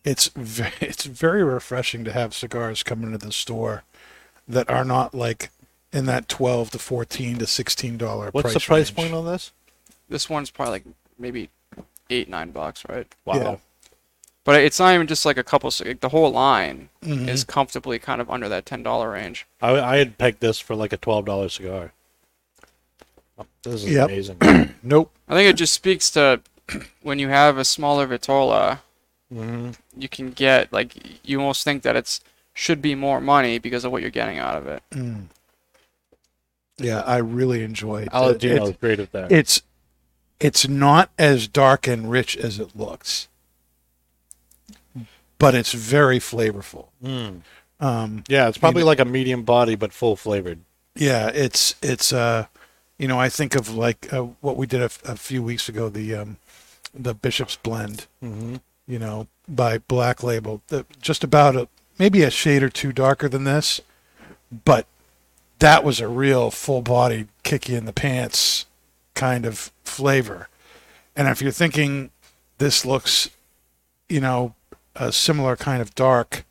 [0.03, 3.83] It's ve- it's very refreshing to have cigars come into the store
[4.47, 5.49] that are not like
[5.91, 8.29] in that twelve to fourteen to sixteen dollar.
[8.31, 8.95] What's price the price range.
[8.95, 9.51] point on this?
[10.09, 10.83] This one's probably like
[11.17, 11.49] maybe
[12.09, 13.07] eight nine bucks, right?
[13.25, 13.35] Wow.
[13.35, 13.55] Yeah.
[14.45, 15.71] But it's not even just like a couple.
[15.85, 17.29] Like the whole line Mhm.
[17.29, 19.45] is comfortably kind of under that ten dollar range.
[19.61, 21.93] I, I had pegged this for like a twelve dollar cigar.
[23.39, 24.09] Oh, This is Yep.
[24.09, 24.37] amazing.
[24.83, 25.11] Nope.
[25.29, 26.41] I think it just speaks to
[27.01, 28.79] when you have a smaller Vitola,
[29.33, 30.95] hmm you can get like
[31.27, 32.21] you almost think that it's
[32.53, 34.83] should be more money because of what you're getting out of it.
[34.91, 35.25] Mm.
[36.77, 38.07] Yeah, I really enjoyed.
[38.07, 38.13] it.
[38.13, 39.31] Aladino is It's- great at that.
[39.31, 39.61] it's
[40.39, 43.27] it's not as dark and rich as it looks,
[45.39, 46.87] but it's very flavorful.
[47.03, 47.41] Mm.
[47.79, 50.59] Um, Yeah, it's probably like a medium body but full flavored.
[50.95, 52.45] yeah, it's it's uh,
[52.97, 55.67] you know, I think of like uh, what we did a, f- a few weeks
[55.69, 56.37] ago, the um,
[56.93, 58.57] the Bishop's Blend, Mm-hmm.
[58.87, 60.61] You know, by Black Label,
[61.01, 61.67] just about a
[61.99, 63.81] maybe a shade or two darker than this,
[64.65, 64.85] but
[65.59, 68.65] that was a real full bodied kick you in the pants
[69.13, 70.49] kind of flavor.
[71.15, 72.09] And if you're thinking
[72.57, 73.29] this looks,
[74.09, 74.55] you know,
[74.95, 76.45] a similar kind of dark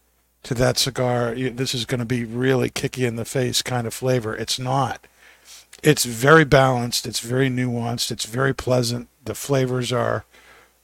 [0.45, 3.87] to that cigar, this is going to be really kick you in the face kind
[3.87, 4.35] of flavor.
[4.37, 5.07] It's not.
[5.83, 7.07] It's very balanced.
[7.07, 8.11] It's very nuanced.
[8.11, 9.09] It's very pleasant.
[9.25, 10.25] The flavors are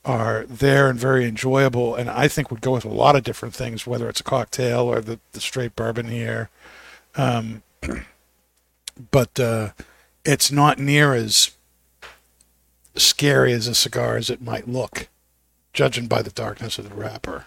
[0.04, 3.54] are there and very enjoyable, and I think would go with a lot of different
[3.54, 6.50] things, whether it's a cocktail or the, the straight bourbon here.
[7.14, 7.62] Um,
[9.10, 9.70] but uh,
[10.24, 11.52] it's not near as
[12.96, 15.08] scary as a cigar as it might look,
[15.72, 17.46] judging by the darkness of the wrapper.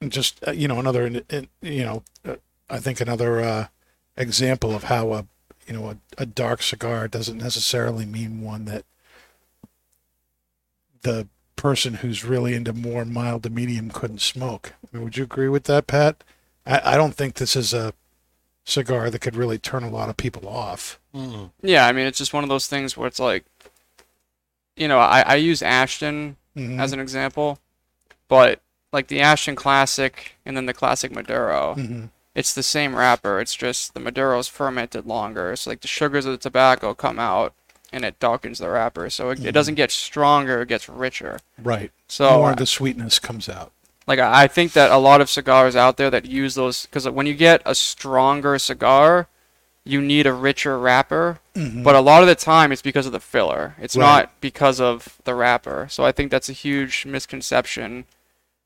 [0.00, 1.22] And just uh, you know, another
[1.60, 2.36] you know, uh,
[2.68, 3.66] I think another uh,
[4.16, 5.26] example of how a
[5.66, 8.84] you know a, a dark cigar doesn't necessarily mean one that
[11.02, 14.72] the person who's really into more mild to medium couldn't smoke.
[14.82, 16.22] I mean, would you agree with that, Pat?
[16.66, 17.92] I, I don't think this is a
[18.64, 20.98] cigar that could really turn a lot of people off.
[21.14, 21.50] Mm-mm.
[21.62, 23.44] Yeah, I mean it's just one of those things where it's like,
[24.76, 26.80] you know, I, I use Ashton Mhm.
[26.80, 27.58] as an example,
[28.28, 28.60] but
[28.92, 32.10] like the Ashton Classic and then the Classic Maduro, Mhm.
[32.34, 33.40] it's the same wrapper.
[33.40, 37.54] It's just the Maduro's fermented longer, so like the sugars of the tobacco come out
[37.92, 41.40] and it darkens the wrapper, so it, it doesn't get stronger, it gets richer.
[41.62, 41.90] Right.
[42.08, 43.72] So more of the sweetness comes out.
[44.06, 47.26] like I think that a lot of cigars out there that use those because when
[47.26, 49.26] you get a stronger cigar,
[49.84, 51.38] you need a richer wrapper.
[51.56, 51.82] Mhm.
[51.82, 53.74] But a lot of the time, it's because of the filler.
[53.80, 54.04] It's Right.
[54.06, 55.86] not because of the wrapper.
[55.90, 58.04] So I think that's a huge misconception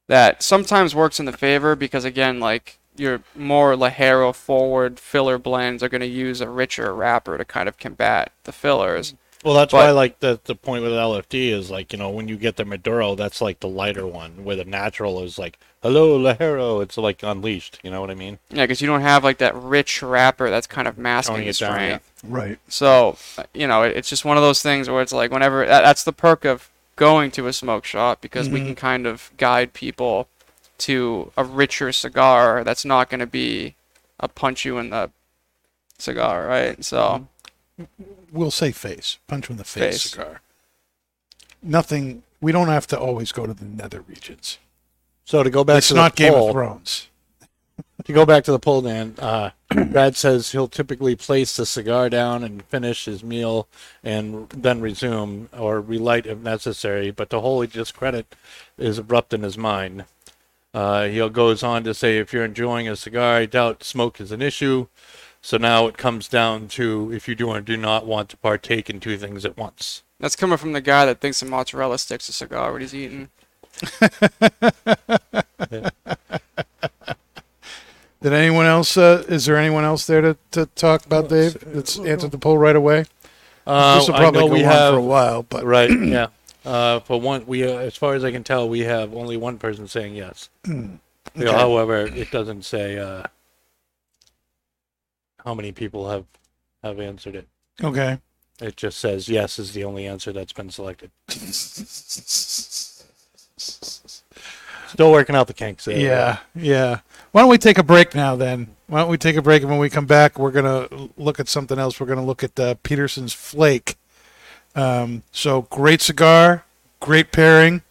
[0.08, 5.82] that sometimes works in the favor because again, like your more Ligero forward filler blends
[5.82, 9.14] are going to use a richer wrapper to kind of combat the fillers.
[9.44, 12.28] Well, that's But- why like the the point with LFD is like you know when
[12.28, 16.18] you get the Maduro, that's like the lighter one, where the natural is like hello
[16.18, 17.78] Ligero, it's like unleashed.
[17.82, 18.38] You know what I mean?
[18.48, 21.50] Yeah, because you don't have like that rich wrapper that's kind of masking Toning the
[21.50, 21.76] it down, yeah.
[21.98, 22.10] strength.
[22.26, 22.58] Right.
[22.68, 23.18] So,
[23.52, 26.04] you know, it, it's just one of those things where it's like whenever that, that's
[26.04, 28.66] the perk of going to a smoke shop because we Mhm.
[28.66, 30.26] can kind of guide people
[30.86, 33.74] to a richer cigar that's not going to be
[34.20, 35.10] a punch you in the
[35.98, 36.84] cigar, right?
[36.84, 37.26] So,
[38.32, 39.18] We'll say face.
[39.26, 40.10] Punch you in the face, Face.
[40.10, 40.40] cigar.
[41.62, 42.22] Nothing.
[42.40, 44.58] We don't have to always go to the nether regions.
[45.24, 47.08] So to go back it's to not the Game poll, of Thrones.
[48.04, 49.50] to go back to the poll, Dan, uh,
[49.86, 53.66] Brad says he'll typically place the cigar down and finish his meal
[54.04, 58.34] and then resume or relight if necessary, but to wholly discredit
[58.76, 60.04] is abrupt in his mind.
[60.74, 64.32] Uh, he goes on to say, if you're enjoying a cigar, I doubt smoke is
[64.32, 64.88] an issue.
[65.40, 68.90] So now it comes down to if you do or do not want to partake
[68.90, 70.02] in two things at once.
[70.18, 73.28] that's coming from the guy that thinks a mozzarella stick's a cigar when he's eating.
[78.22, 78.96] Did anyone else?
[78.96, 81.58] Uh, is there anyone else there to, to talk about, Dave?
[81.60, 83.04] That's answered the poll right away.
[83.66, 85.90] Uh, this will I probably know go we on have for a while, but right,
[85.90, 86.28] yeah.
[86.64, 89.58] Uh, for one, we uh, as far as I can tell, we have only one
[89.58, 90.48] person saying yes.
[91.34, 91.58] You know, Okay.
[91.58, 93.24] however, it doesn't say uh,
[95.44, 96.26] how many people have
[96.82, 97.48] have answered it.
[97.82, 98.18] okay.
[98.60, 101.10] It just says yes is the only answer that's been selected.
[104.88, 105.86] Still working out the kinks.
[105.86, 105.98] there.
[105.98, 107.00] Yeah, yeah.
[107.32, 108.68] Why don't we take a break now then?
[108.86, 110.86] Why don't we take a break and when we come back, we're gonna
[111.16, 111.98] look at something else.
[111.98, 113.96] We're gonna look at uh, Peterson's Flake.
[114.74, 116.64] Um, so great cigar,
[117.00, 117.82] great pairing.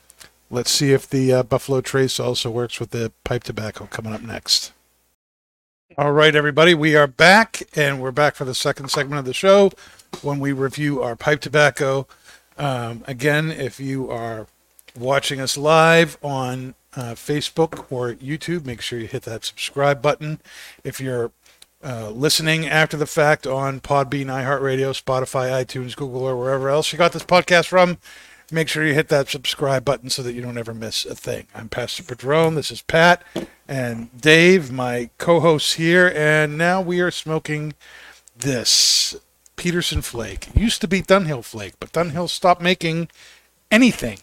[0.50, 4.22] Let's see if the uh, Buffalo Trace also works with the pipe tobacco coming up
[4.22, 4.72] next.
[5.98, 9.34] All right, everybody, we are back, and we're back for the second segment of the
[9.34, 9.72] show
[10.22, 12.08] when we review our pipe tobacco.
[12.58, 14.48] Um, again, if you are
[14.98, 20.40] watching us live on uh, Facebook or YouTube, make sure you hit that subscribe button.
[20.84, 21.32] If you're
[21.84, 26.98] uh, listening after the fact on Podbean, iHeartRadio, Spotify, iTunes, Google, or wherever else you
[26.98, 27.98] got this podcast from,
[28.52, 31.48] make sure you hit that subscribe button so that you don't ever miss a thing.
[31.54, 32.56] I'm Pastor Padron.
[32.56, 33.24] This is Pat
[33.68, 37.74] and Dave, my co-hosts here, and now we are smoking
[38.38, 39.16] this
[39.56, 40.48] Peterson Flake.
[40.50, 43.10] It used to be Dunhill Flake, but Dunhill stopped making
[43.72, 44.20] anything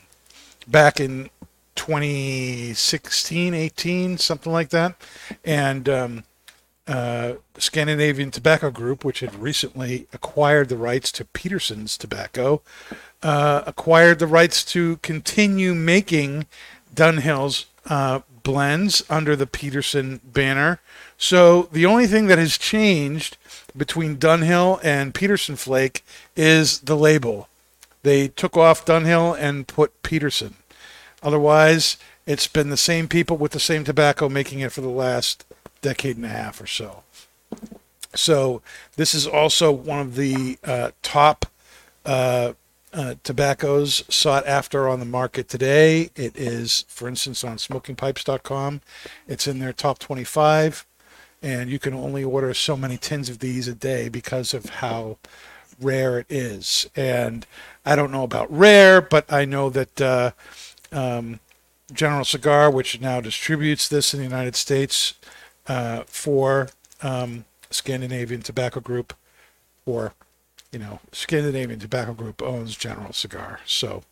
[0.66, 1.30] back in
[1.74, 4.94] 2016, 18, something like that,
[5.44, 6.24] and um,
[6.90, 12.62] uh, Scandinavian Tobacco Group, which had recently acquired the rights to Peterson's tobacco,
[13.22, 16.46] uh, acquired the rights to continue making
[16.92, 20.80] Dunhill's uh, blends under the Peterson banner.
[21.16, 23.36] So the only thing that has changed
[23.76, 27.48] between Dunhill and Peterson Flake is the label.
[28.02, 30.56] They took off Dunhill and put Peterson.
[31.22, 35.44] Otherwise, it's been the same people with the same tobacco making it for the last
[35.80, 37.02] decade and a half or so.
[38.14, 38.62] So
[38.96, 41.46] this is also one of the uh, top
[42.04, 42.54] uh,
[42.92, 46.10] uh, tobaccos sought after on the market today.
[46.16, 48.80] It is, for instance, on smokingpipes.com.
[49.28, 50.86] It's in their top 25,
[51.42, 55.18] and you can only order so many tins of these a day because of how
[55.80, 56.88] rare it is.
[56.96, 57.46] And
[57.86, 60.32] I don't know about rare, but I know that uh,
[60.90, 61.38] um,
[61.92, 65.14] General Cigar, which now distributes this in the United States
[65.66, 66.68] uh, for
[67.02, 69.14] um, Scandinavian Tobacco Group,
[69.86, 70.14] or
[70.72, 73.60] you know, Scandinavian Tobacco Group owns General Cigar.
[73.66, 74.04] So,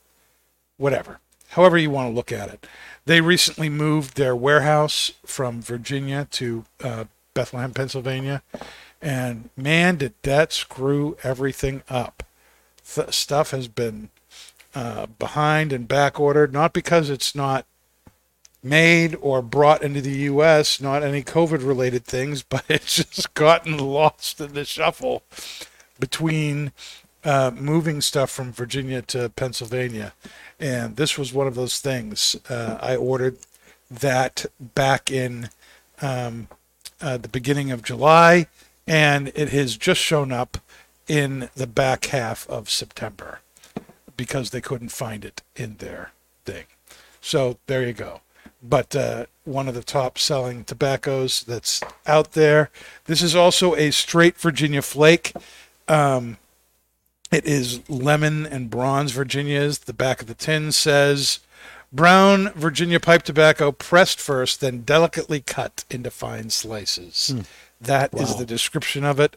[0.77, 1.21] whatever.
[1.51, 2.67] However you want to look at it.
[3.07, 8.43] They recently moved their warehouse from Virginia to uh, Bethlehem, Pennsylvania.
[9.01, 12.25] And man, did that screw everything up.
[12.95, 14.11] Th- stuff has been
[14.75, 17.65] uh, behind and back ordered, not because it's not
[18.69, 23.79] made or brought into the U.S., not any COVID related things, but it's just gotten
[23.79, 25.23] lost in the shuffle
[25.99, 26.73] between
[27.25, 30.13] uh, moving stuff from Virginia to Pennsylvania.
[30.61, 32.37] And this was one of those things.
[32.49, 33.39] Uh, I ordered
[33.91, 35.51] that back in
[36.01, 36.49] um,
[37.01, 38.47] uh, the beginning of July,
[38.87, 40.59] and it has just shown up
[41.07, 43.41] in the back half of September
[44.17, 46.13] because they couldn't find it in their
[46.45, 46.65] thing.
[47.21, 48.21] So there you go.
[48.63, 52.71] But uh, one of the top selling tobaccos that's out there.
[53.05, 55.33] This is also a straight Virginia flake.
[55.87, 56.39] Um,
[57.31, 59.79] it is lemon and bronze Virginias.
[59.79, 61.41] The back of the tin says
[61.93, 67.35] brown Virginia pipe tobacco pressed first, then delicately cut into fine slices.
[67.81, 69.37] That is the description of it.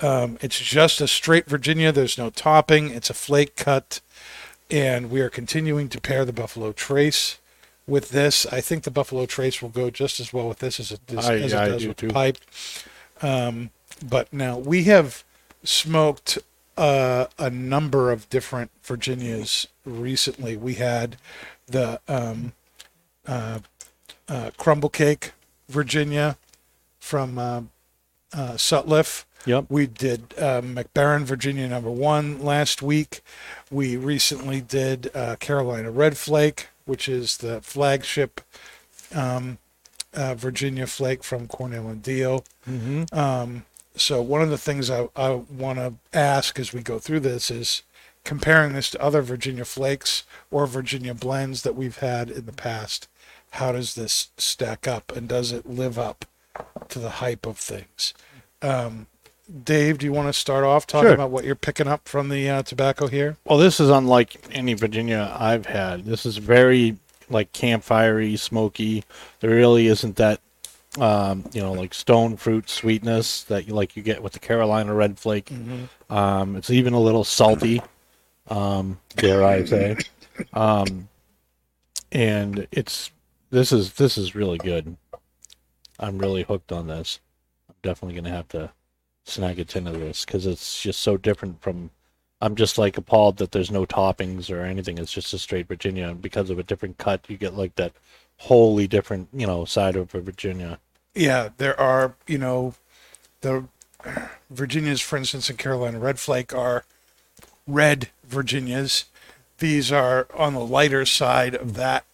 [0.00, 1.92] Um, it's just a straight Virginia.
[1.92, 2.90] There's no topping.
[2.90, 4.00] It's a flake cut.
[4.70, 7.38] And we are continuing to pair the Buffalo Trace
[7.86, 8.46] with this.
[8.46, 11.28] I think the Buffalo Trace will go just as well with this as it, as,
[11.28, 12.08] I- as it I does do with too.
[12.08, 12.38] the pipe.
[13.20, 13.70] Um,
[14.04, 15.24] but now we have
[15.64, 16.38] smoked
[16.76, 20.56] uh, a number of different Virginias recently.
[20.56, 21.16] We had
[21.66, 22.52] the um,
[23.26, 23.60] uh,
[24.28, 25.32] uh, Crumble Kake
[25.68, 26.36] Virginia
[26.98, 27.62] from uh,
[28.32, 29.24] uh, Sutliff.
[29.44, 29.66] Yep.
[29.68, 33.22] We did uh, McBaren Virginia number one last week.
[33.70, 38.42] We recently did uh, Carolina Red Flake, which is the flagship
[39.14, 39.56] um,
[40.12, 42.44] uh, Virginia Flake from Cornell and Diehl.
[43.16, 43.64] Um,
[43.96, 47.50] so one of the things I, I want to ask as we go through this
[47.50, 47.82] is
[48.24, 53.08] comparing this to other Virginia Flakes or Virginia blends that we've had in the past.
[53.52, 56.26] How does this stack up, and does it live up
[56.90, 58.12] to the hype of things?
[58.60, 59.06] Um,
[59.64, 61.14] Dave, do you want to start off talking Sure.
[61.14, 63.36] about what you're picking up from the uh, tobacco here?
[63.44, 66.04] Well, this is unlike any Virginia I've had.
[66.04, 66.96] This is very
[67.28, 69.04] like campfirey, smoky.
[69.40, 70.40] There really isn't that,
[70.98, 74.94] um, you know, like stone fruit sweetness that you like you get with the Carolina
[74.94, 75.50] Red Flake.
[76.08, 77.82] Um, it's even a little salty,
[78.48, 79.96] um, dare I say.
[80.52, 81.08] Um,
[82.10, 83.10] and it's
[83.50, 84.96] this is this is really good.
[85.98, 87.20] I'm really hooked on this.
[87.68, 88.70] I'm definitely gonna have to
[89.24, 91.90] snag a tin of this because it's just so different from
[92.42, 94.98] I'm just like appalled that there's no toppings or anything.
[94.98, 96.08] It's just a straight Virginia.
[96.08, 97.92] And because of a different cut, you get like that
[98.38, 100.80] wholly different, you know, side of a Virginia.
[101.14, 102.74] Yeah, there are, you know,
[103.42, 103.66] the
[104.50, 106.84] Virginias, for instance, and Carolina Red Flake are
[107.68, 109.04] red Virginias.
[109.58, 112.04] These are on the lighter side of that,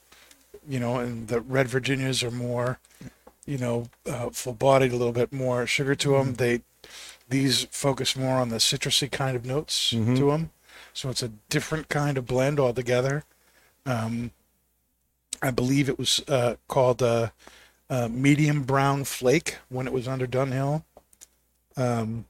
[0.68, 2.78] you know, and the red Virginias are more,
[3.46, 6.34] you know, uh, full bodied, a little bit more sugar to them.
[6.34, 6.60] They,
[7.28, 10.16] these focus more on the citrusy kind of notes to 'em.
[10.16, 10.50] to them.
[10.92, 13.24] So it's a different kind of blend altogether.
[13.86, 14.32] Um,
[15.42, 17.30] I believe it was uh, called uh,
[17.88, 20.82] uh, medium brown flake when it was under Dunhill.
[21.76, 22.24] Um,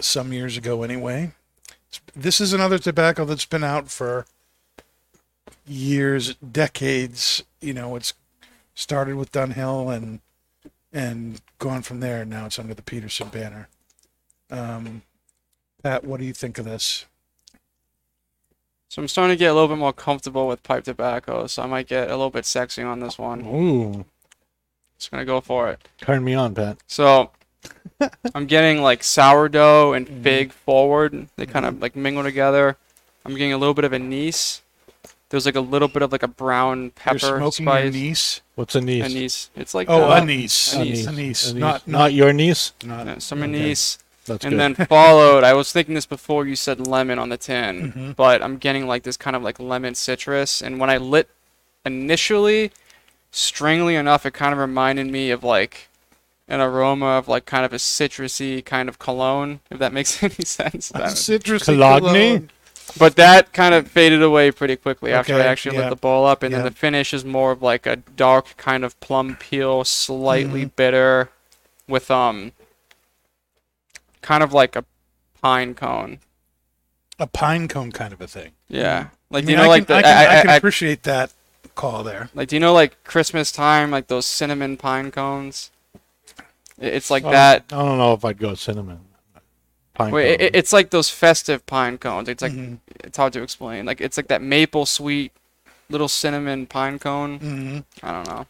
[0.00, 1.32] some years ago, anyway.
[2.14, 4.24] This is another tobacco that's been out for
[5.66, 7.42] years, decades.
[7.60, 8.14] You know, it's
[8.74, 10.20] started with Dunhill and
[10.92, 12.24] and gone from there.
[12.24, 13.68] Now it's under the Peterson banner.
[14.52, 15.02] Um,
[15.82, 17.06] Pat, what do you think of this?
[18.88, 21.66] So I'm starting to get a little bit more comfortable with pipe tobacco, so I
[21.66, 23.44] might get a little bit sexy on this one.
[23.46, 24.04] Ooh,
[24.98, 25.88] Just gonna go for it.
[26.00, 26.76] turn me on, Pat.
[26.86, 27.30] So
[28.34, 31.28] I'm getting like sourdough and fig forward.
[31.36, 32.76] They kind of like mingle together.
[33.24, 34.60] I'm getting a little bit of anise.
[35.30, 37.92] There's like a little bit of like a brown pepper You're smoking your spice.
[37.94, 38.40] niece.
[38.56, 39.04] What's a niece?
[39.04, 39.50] Anise.
[39.56, 40.74] It's like Oh, uh, anise.
[40.74, 41.06] Anise.
[41.06, 41.48] Anise.
[41.48, 41.54] Anise.
[41.54, 42.72] Not, not not, your niece.
[42.84, 43.48] not, uh, some Okay.
[43.58, 43.96] anise.
[44.26, 44.76] That's and good.
[44.76, 48.16] then followed, I was thinking this before you said lemon on the tin, Mhm.
[48.16, 50.62] but I'm getting like this kind of like lemon citrus.
[50.62, 51.28] And when I lit
[51.84, 52.70] initially,
[53.30, 55.88] strangely enough, it kind of reminded me of like
[56.48, 60.44] an aroma of like kind of a citrusy kind of cologne, if that makes any
[60.44, 60.88] sense.
[60.90, 61.64] That- citrus.
[61.64, 62.50] Cologne?
[62.98, 65.82] but that kind of faded away pretty quickly after I actually yeah.
[65.84, 66.58] lit the bowl up, and Yeah.
[66.58, 70.76] then the finish is more of like a dark kind of plum peel, slightly Mhm.
[70.76, 71.30] bitter,
[71.88, 72.52] with um,
[74.22, 74.84] kind of like a
[75.40, 76.20] pine cone.
[77.18, 78.52] A pine cone kind of a thing.
[78.68, 80.50] Yeah, like I do you know, I like can, the, I can, I, I can
[80.56, 81.32] appreciate that
[81.74, 82.30] call there.
[82.34, 85.70] like do you know like Christmas time, like those cinnamon pine cones?
[86.78, 87.64] It's like Oh, that.
[87.70, 89.00] I don't know if I'd go cinnamon.
[89.94, 92.28] Pine Wait, it, it's like those festive pine cones.
[92.28, 92.78] It's like Mhm.
[93.04, 93.84] it's hard to explain.
[93.84, 95.32] Like it's like that maple sweet
[95.90, 97.38] little cinnamon pine cone.
[97.38, 98.46] hmm I don't know.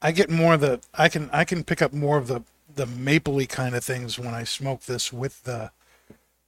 [0.00, 0.80] I get more of the.
[0.94, 2.42] I can I can pick up more of the
[2.74, 5.70] the mapley kind of things when I smoke this with the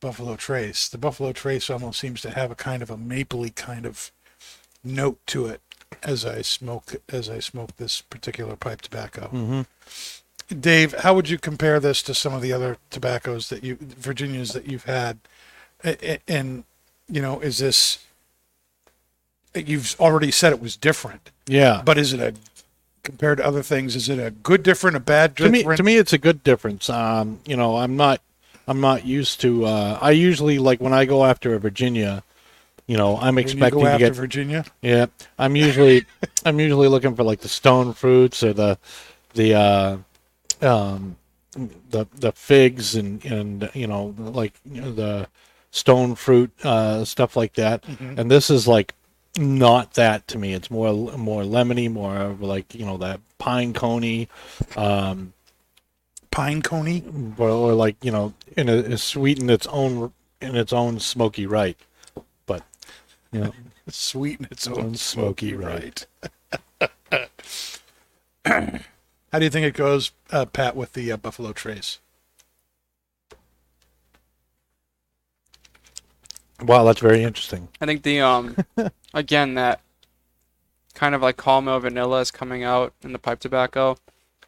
[0.01, 0.89] Buffalo Trace.
[0.89, 4.11] The Buffalo Trace almost seems to have a kind of a mapley kind of
[4.85, 5.61] note to it
[6.03, 9.31] as I smoke as I smoke this particular pipe tobacco.
[9.33, 9.67] Mhm.
[10.61, 14.53] Dave, how would you compare this to some of the other tobaccos that you Virginias
[14.53, 15.19] that you've had?
[16.29, 16.65] And
[17.09, 17.99] you know, is this
[19.55, 21.81] you've already said it was different, Yeah.
[21.85, 22.35] but is it a
[23.07, 23.97] compared to other things?
[23.97, 26.91] Is it a good different, a bad to me, to me, it's a good difference.
[26.91, 28.21] Um, you know, I'm not,
[28.69, 29.65] I'm not used to.
[29.65, 32.23] Uh, I usually like when I go after a Virginia.
[32.87, 34.15] You know, I'm when expecting to get.
[34.15, 34.65] Virginia.
[34.83, 35.07] Yeah,
[35.39, 36.05] I'm usually,
[36.45, 38.79] I'm usually looking for like the stone fruits or the,
[39.35, 39.97] the, uh,
[40.63, 41.17] um,
[41.91, 45.29] the the figs and and you know like you know, the
[45.71, 47.83] stone fruit uh, stuff like that.
[47.83, 48.19] Mhm.
[48.19, 48.95] And this is like
[49.39, 50.55] not that to me.
[50.55, 54.29] It's more more lemony, more of like you know that pine coney.
[54.77, 55.33] Um,
[56.31, 57.03] Pine coney.
[57.39, 60.13] or, or like you know in a, a sweet in its own
[60.43, 61.79] in its own smoky right
[62.45, 62.63] but
[63.33, 63.53] you know
[63.89, 66.07] Sweet in its Own own smoky smoky right.
[69.33, 72.01] How do you think it goes, uh, Pat, with the uh, Buffalo Trace?
[76.63, 78.57] wow that's very interesting I think the um
[79.17, 79.81] again that
[80.95, 83.97] kind of like caramel vanilla is coming out in the pipe tobacco.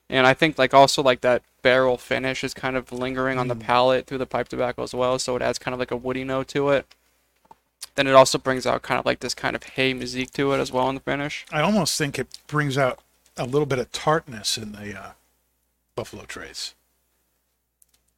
[0.08, 3.56] And I think like also like that barrel finish is kind of lingering on the
[3.56, 3.60] Mm.
[3.60, 6.22] palate through the pipe tobacco as well, so it adds kind of like a woody
[6.24, 6.86] note to it.
[7.94, 10.58] Then it also brings out kind of like this kind of hay musique to it
[10.58, 11.44] as well in the finish.
[11.50, 13.00] I almost think it brings out
[13.36, 15.10] a little bit of tartness in the uh,
[15.96, 16.74] Buffalo Trace,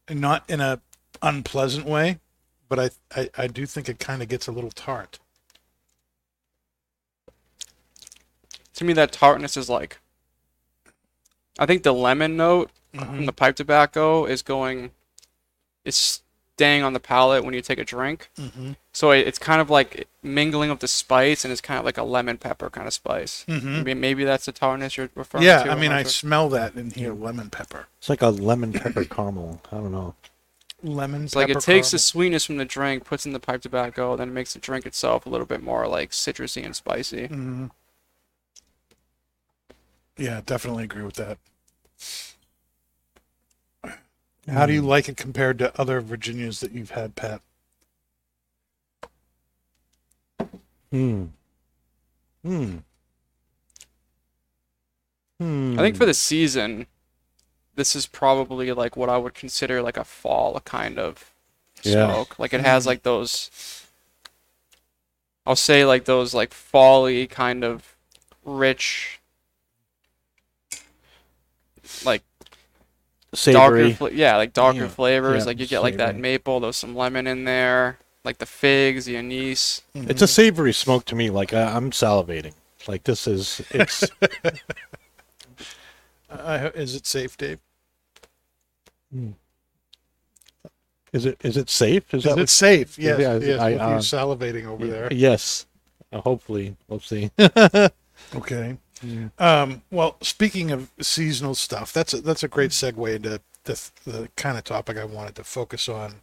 [0.06, 0.80] and not in a
[1.22, 2.18] unpleasant way,
[2.68, 5.18] but I I, I do think it kind of gets a little tart.
[8.80, 9.98] To me that tartness is like
[11.58, 14.92] I think the lemon note from the pipe tobacco is going
[15.84, 16.22] is
[16.56, 18.30] staying on the palate when you take a drink.
[18.38, 18.72] Mm-hmm.
[18.94, 21.98] So it, it's kind of like mingling with the spice, and it's kind of like
[21.98, 23.44] a lemon pepper kind of spice.
[23.46, 23.74] Mm-hmm.
[23.82, 25.66] Maybe, maybe that's the tartness you're referring Yeah, to.
[25.68, 26.10] Yeah, I mean, I'm I not sure.
[26.12, 27.86] smell that in here, lemon pepper.
[27.98, 30.14] it's like a lemon pepper caramel i don't know
[30.82, 31.24] Lemon.
[31.24, 34.16] It's like it pepper takes the sweetness from the drink, puts in the pipe tobacco,
[34.16, 37.26] then it makes the drink itself a little bit more like citrusy and spicy.
[37.26, 37.66] hmm
[40.20, 41.38] Yeah, definitely agree with that.
[44.46, 47.40] How do you like it compared to other Virginias that you've had, Pat?
[50.92, 51.30] hmm
[52.44, 52.82] hmm
[55.40, 56.86] hmm I think for the season,
[57.76, 61.32] this is probably like what I would consider like a fall kind of
[61.82, 62.06] Yeah.
[62.06, 62.38] smoke.
[62.38, 63.50] Like it has like those
[65.46, 67.96] I'll say like those like folly kind of
[68.44, 69.19] rich
[72.04, 72.22] like
[73.34, 74.88] savory darker fla- yeah, like darker Yeah.
[74.88, 75.40] flavors.
[75.42, 76.22] Yeah, like you get like that savory.
[76.22, 79.82] maple, there's some lemon in there, like the figs, the anise.
[79.94, 82.54] it's a savory smoke to me like I, i'm salivating
[82.88, 84.04] Like this is it's
[86.30, 87.58] Uh, is it safe, Dave?
[91.12, 92.14] is it is it safe?
[92.14, 92.96] Is Is that it safe?
[92.98, 93.18] Yes.
[93.20, 93.60] Yeah, yes.
[93.60, 95.08] I- with you uh, salivating over what, there.
[95.12, 95.66] Yes.
[96.12, 97.30] Uh, hopefully, we'll see.
[98.36, 98.76] Okay.
[99.38, 104.28] Um, well, speaking of seasonal stuff, that's a, that's a great segue into the, the
[104.36, 106.16] kind of topic I wanted to focus on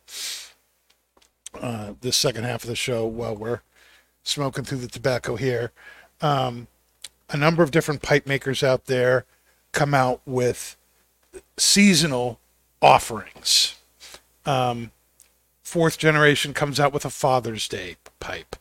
[1.59, 3.61] uh, this second half of the show while we're
[4.23, 5.71] smoking through the tobacco here.
[6.21, 6.67] Um,
[7.30, 9.25] a number of different pipe makers out there
[9.71, 10.75] come out with
[11.57, 12.39] seasonal
[12.82, 13.75] offerings.
[14.45, 14.91] Um,
[15.63, 18.55] fourth generation comes out with a Father's Day pipe,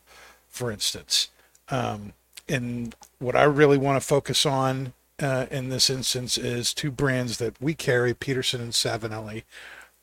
[0.49, 1.29] for instance.
[1.69, 2.13] Um,
[2.49, 7.37] and what I really want to focus on uh, in this instance is two brands
[7.37, 9.43] that we carry, Peterson and Savinelli,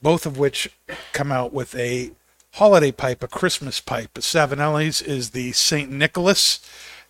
[0.03, 0.70] both of which
[1.12, 2.11] come out with a
[2.55, 4.14] holiday pipe, a Christmas pipe.
[4.14, 5.90] Savinelli's is the St.
[5.90, 6.61] Nicholas,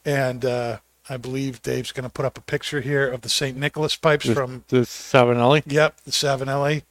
[0.05, 0.79] and uh,
[1.09, 3.57] I believe Dave's going to put up a picture here of the St.
[3.57, 5.63] Nicholas pipes from, the Savinelli.
[5.67, 6.83] yep, the Savinelli.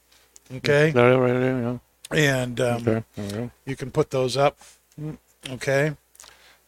[0.56, 1.78] Okay, There, right there,
[2.12, 2.16] yeah.
[2.16, 3.50] and um, Okay, there we go.
[3.64, 4.58] you can put those up.
[5.50, 5.96] Okay.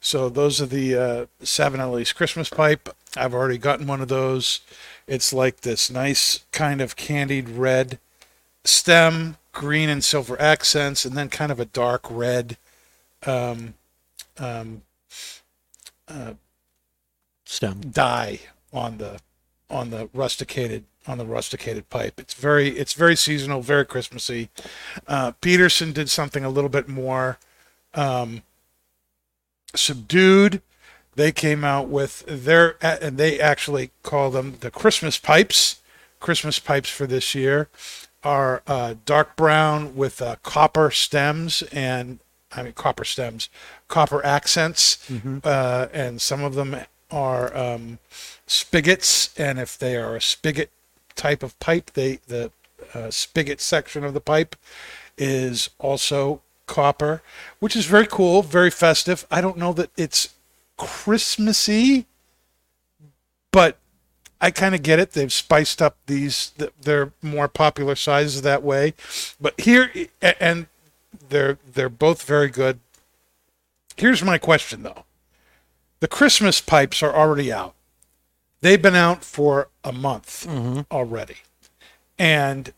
[0.06, 2.90] So those are the uh, Savinelli's Christmas pipe.
[3.16, 4.60] I've already gotten one of those.
[5.08, 7.98] It's like this nice kind of candied red
[8.62, 12.56] stem, green and silver accents, and then kind of a dark red
[13.26, 13.74] um,
[14.38, 14.82] um,
[17.44, 17.80] Stem.
[17.80, 18.38] dye
[18.72, 19.18] on the
[19.68, 22.20] on the rusticated on the rusticated pipe.
[22.20, 24.50] It's very it's very seasonal, very Christmassy.
[25.08, 27.38] Uh, Peterson did something a little bit more
[27.94, 28.44] um,
[29.78, 30.62] subdued.
[31.14, 35.80] They came out with their and they actually call them the Christmas pipes.
[36.20, 37.68] Christmas pipes for this year
[38.22, 42.18] are uh, dark brown with uh, copper stems and
[42.52, 43.48] I mean copper stems,
[43.88, 44.98] copper accents,
[45.44, 46.76] uh, and some of them
[47.10, 47.98] are um,
[48.46, 49.38] spigots.
[49.38, 50.70] And if they are a spigot
[51.14, 52.50] type of pipe, they the
[52.94, 54.56] uh, spigot section of the pipe
[55.18, 57.22] is also copper,
[57.58, 59.26] which is very cool, very festive.
[59.30, 60.34] I don't know that it's
[60.76, 62.06] Christmassy,
[63.52, 63.78] but
[64.40, 65.12] I kind of get it.
[65.12, 68.94] They've spiced up these; they're more popular sizes that way.
[69.40, 69.90] But here,
[70.20, 70.66] and
[71.28, 72.80] they're they're both very good.
[73.96, 75.04] Here's my question, though:
[76.00, 77.74] the Christmas pipes are already out.
[78.60, 80.80] They've been out for a month mm-hmm.
[80.90, 81.36] already,
[82.18, 82.72] and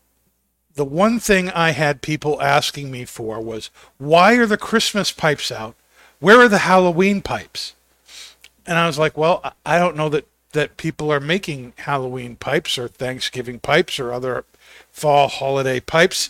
[0.79, 5.51] the one thing I had people asking me for was, why are the Christmas pipes
[5.51, 5.75] out?
[6.21, 7.75] Where are the Halloween pipes?
[8.65, 12.77] And I was like, well, I- don't know that, that people are making Halloween pipes
[12.77, 14.45] or Thanksgiving pipes or other
[14.89, 16.29] fall holiday pipes.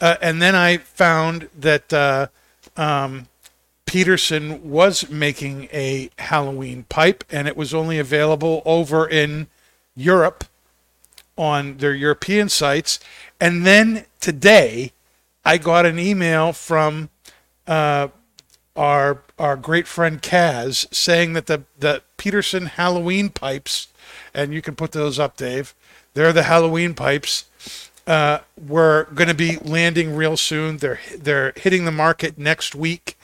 [0.00, 2.28] Uh, and then I found that uh,
[2.76, 3.26] um,
[3.84, 9.48] Peterson was making a Halloween pipe, and it was only available over in
[9.96, 10.44] Europe
[11.38, 12.98] on their European sites.
[13.40, 14.92] And then today,
[15.44, 17.08] I got an email from
[17.66, 18.08] uh,
[18.76, 23.88] our our great friend Kaz saying that the the Peterson Halloween pipes,
[24.34, 25.74] and you can put those up, Dave.
[26.14, 27.44] They're the Halloween pipes.
[28.06, 30.78] Uh, were going to be landing real soon.
[30.78, 33.18] They're they're hitting the market next week,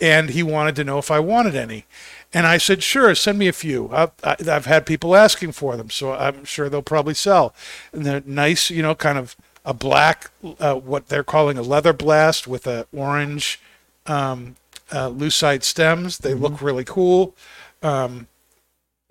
[0.00, 1.84] and he wanted to know if I wanted any.
[2.32, 3.90] And I said, sure, send me a few.
[3.92, 7.54] I've, I- I've had people asking for them, so I'm sure they'll probably sell.
[7.92, 11.92] And they're nice, you know, kind of a black, uh, what they're calling a leather
[11.92, 13.60] blast with a orange
[14.06, 14.56] um,
[14.92, 16.18] uh, lucite stems.
[16.18, 17.34] They look really cool.
[17.82, 18.26] Um,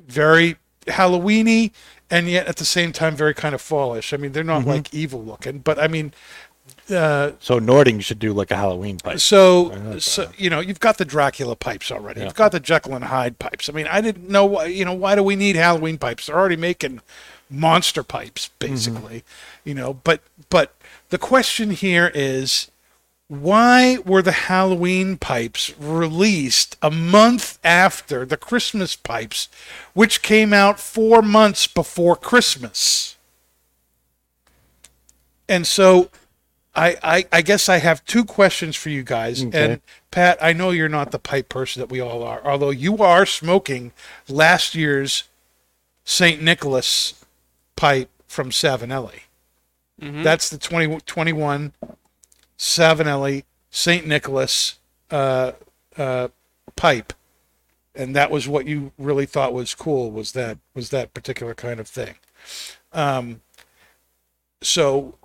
[0.06, 0.58] very
[0.88, 1.72] Halloweeny,
[2.10, 4.14] and yet at the same time very kind of fallish.
[4.14, 6.14] I mean, they're not like evil looking, but I mean,
[6.90, 9.20] uh, So Nording should do like a Halloween pipe.
[9.20, 12.20] so, so you know, you've got the Dracula pipes already.
[12.20, 12.28] Yeah.
[12.28, 13.70] You've got the Jekyll and Hyde pipes.
[13.70, 14.66] I mean, I didn't know why.
[14.66, 16.26] You know, why do we need Halloween pipes?
[16.28, 17.02] They're already making
[17.50, 19.24] monster pipes, basically.
[19.64, 20.76] You know, but but
[21.10, 22.70] the question here is,
[23.28, 29.50] why were the Halloween pipes released a month after the Christmas pipes,
[29.94, 33.16] which came out four months before Christmas?
[35.48, 36.10] And so
[36.76, 39.44] I, I, I guess I have two questions for you guys.
[39.44, 39.74] Okay.
[39.74, 42.98] And Pat, I know you're not the pipe person that we all are, although you
[42.98, 43.92] are smoking
[44.28, 45.24] last year's
[46.04, 46.42] St.
[46.42, 47.26] Nicholas
[47.76, 49.22] pipe from Savinelli.
[50.24, 51.74] That's the 2021
[52.58, 54.08] Savinelli St.
[54.08, 54.80] Nicholas
[55.12, 55.54] uh,
[55.98, 56.30] uh,
[56.76, 57.14] pipe.
[57.96, 61.80] And that was what you really thought was cool was that was that particular kind
[61.80, 62.16] of thing.
[62.94, 63.42] Um,
[64.62, 65.16] so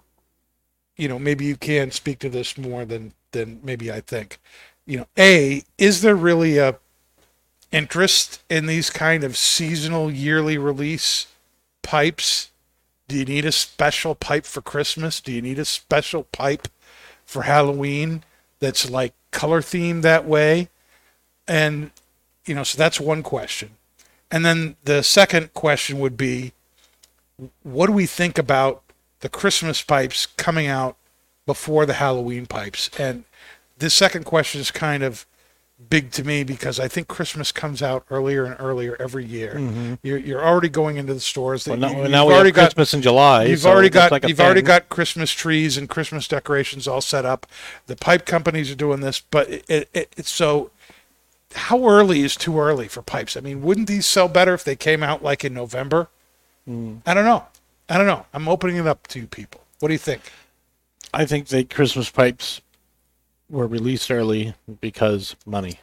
[0.97, 4.39] you know, maybe you can speak to this more than than maybe I think.
[4.87, 6.77] You know, a is there really a
[7.73, 11.27] interest in these kind of seasonal yearly release
[11.83, 12.51] pipes?
[13.09, 15.21] Do you need a special pipe for Christmas?
[15.21, 16.69] Do you need a special pipe
[17.27, 18.23] for Halloween
[18.61, 20.69] that's like color themed that way?
[21.49, 21.91] And
[22.47, 23.71] you know, so that's one question.
[24.31, 26.53] And then the second question would be
[27.63, 28.84] what do we think about
[29.25, 30.97] the Christmas pipes coming out
[31.47, 32.91] before the Halloween pipes?
[32.99, 33.25] And
[33.79, 35.25] this second question is kind of
[35.91, 39.97] big to me because I think Christmas comes out earlier and earlier every year.
[40.03, 41.67] You're, you're already going into the stores.
[41.67, 43.45] Well, now, you- now you've we already have got Christmas in July.
[43.45, 47.25] You've so already got like you've already got Christmas trees and Christmas decorations all set
[47.25, 47.47] up.
[47.87, 50.71] The pipe companies are doing this, but it, it, it, it's so.
[51.55, 53.37] How early is too early for pipes?
[53.37, 56.09] I mean, wouldn't these sell better if they came out like in November?
[56.67, 56.97] Hmm.
[57.07, 57.45] I don't know.
[57.89, 58.27] I don't know.
[58.33, 59.61] I'm opening it up to you people.
[59.81, 60.23] What do you think?
[61.13, 62.61] I think the Christmas pipes
[63.51, 65.79] were released early because money.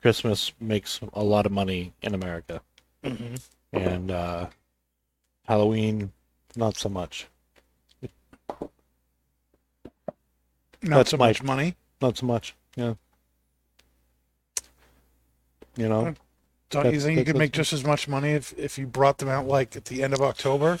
[0.00, 2.60] Christmas makes a lot of money in America,
[3.04, 3.34] Mm-hmm.
[3.72, 4.46] and uh,
[5.46, 6.12] Halloween,
[6.56, 7.26] not so much.
[10.82, 11.74] Not That's so my- much money.
[12.00, 12.54] Not so much.
[12.76, 12.94] Yeah.
[15.76, 16.14] You know,
[16.70, 19.28] Don't you think you could make just as much money if, if you brought them
[19.28, 20.78] out like at the end of October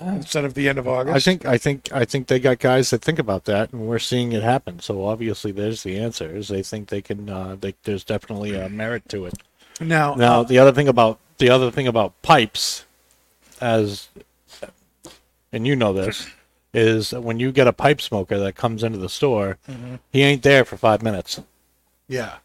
[0.00, 1.14] instead of the end of August?
[1.16, 3.98] I think I think I think they got guys that think about that, and we're
[4.00, 4.80] seeing it happen.
[4.80, 6.34] So obviously, there's the answer.
[6.34, 7.28] Is they think they can.
[7.28, 9.34] Uh, they, there's definitely a merit to it.
[9.80, 10.14] now.
[10.14, 12.84] Now, uh, the other thing about the other thing about pipes,
[13.60, 14.08] as
[15.52, 16.26] and you know this,
[16.74, 19.58] is when you get a pipe smoker that comes into the store,
[20.10, 21.40] he ain't there for five minutes.
[22.08, 22.36] yeah.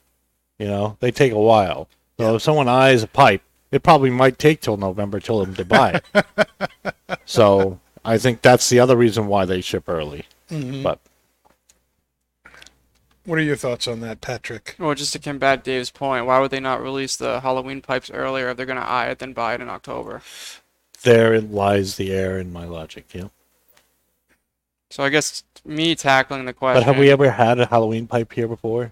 [0.59, 1.87] You know, they take a while.
[2.21, 3.41] So if someone eyes a pipe,
[3.71, 6.95] it probably might take till November till them to buy it.
[7.25, 10.25] so I think that's the other reason why they ship early.
[10.49, 10.83] Mm-hmm.
[10.83, 10.99] But
[13.25, 14.75] What are your thoughts on that, Patrick?
[14.77, 18.49] Well, just to combat Dave's point, why would they not release the Halloween pipes earlier
[18.49, 20.21] if they're gonna eye it then buy it in October?
[21.03, 23.05] there lies the error in my logic.
[23.13, 23.29] Yeah.
[24.89, 26.81] So I guess me tackling the question.
[26.81, 28.91] But have we ever had a Halloween pipe here before?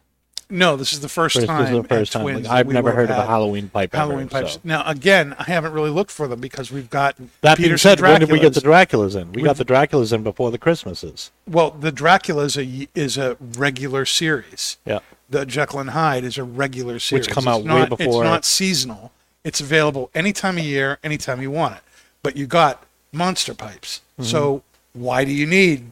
[0.52, 1.62] No, this is the first time.
[1.62, 2.26] this is the first time.
[2.26, 3.94] Like, I've never heard of a Halloween pipe.
[3.94, 4.54] Halloween ever, pipes.
[4.54, 4.60] so.
[4.64, 8.02] Now, again, I haven't really looked for them because we've got That being Peterson said,
[8.02, 9.12] when did we get the Draculas.
[9.12, 9.32] Draculas in?
[9.34, 11.32] We got the Draculas in before the Christmases.
[11.48, 14.78] Well, the Draculas is a is a regular series.
[14.86, 15.00] Yeah.
[15.30, 17.28] The Jekyll and Hyde is a regular series.
[17.28, 19.12] Which come It's out way not, before- It's not seasonal.
[19.44, 21.82] It's available any time of year, anytime you want it.
[22.24, 24.02] But you got monster pipes.
[24.14, 24.24] Mm-hmm.
[24.30, 25.92] So why do you need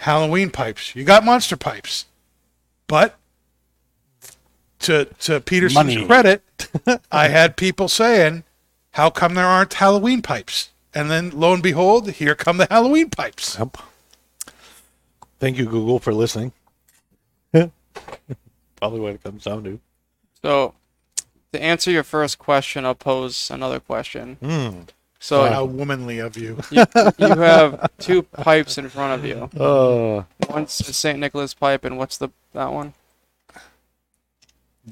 [0.00, 0.94] Halloween pipes?
[0.94, 2.04] You got monster pipes.
[2.86, 3.16] But
[4.80, 6.06] to to Peterson's Money.
[6.06, 6.42] credit,
[7.12, 8.44] I had people saying,
[8.92, 13.10] "How come there aren't Halloween pipes?" And then lo and behold, here come the Halloween
[13.10, 13.56] pipes.
[13.58, 13.76] Yep.
[15.38, 16.52] Thank you, Google, for listening.
[17.52, 19.80] Probably what it comes down to.
[20.42, 20.74] So,
[21.52, 24.36] to answer your first question, I'll pose another question.
[24.42, 24.80] Hmm.
[25.22, 26.58] So How womanly of you.
[26.70, 26.84] you,
[27.18, 29.50] you have two pipes in front of you.
[29.62, 31.18] Uh, One's the St.
[31.18, 32.94] Nicholas pipe, and what's the that one?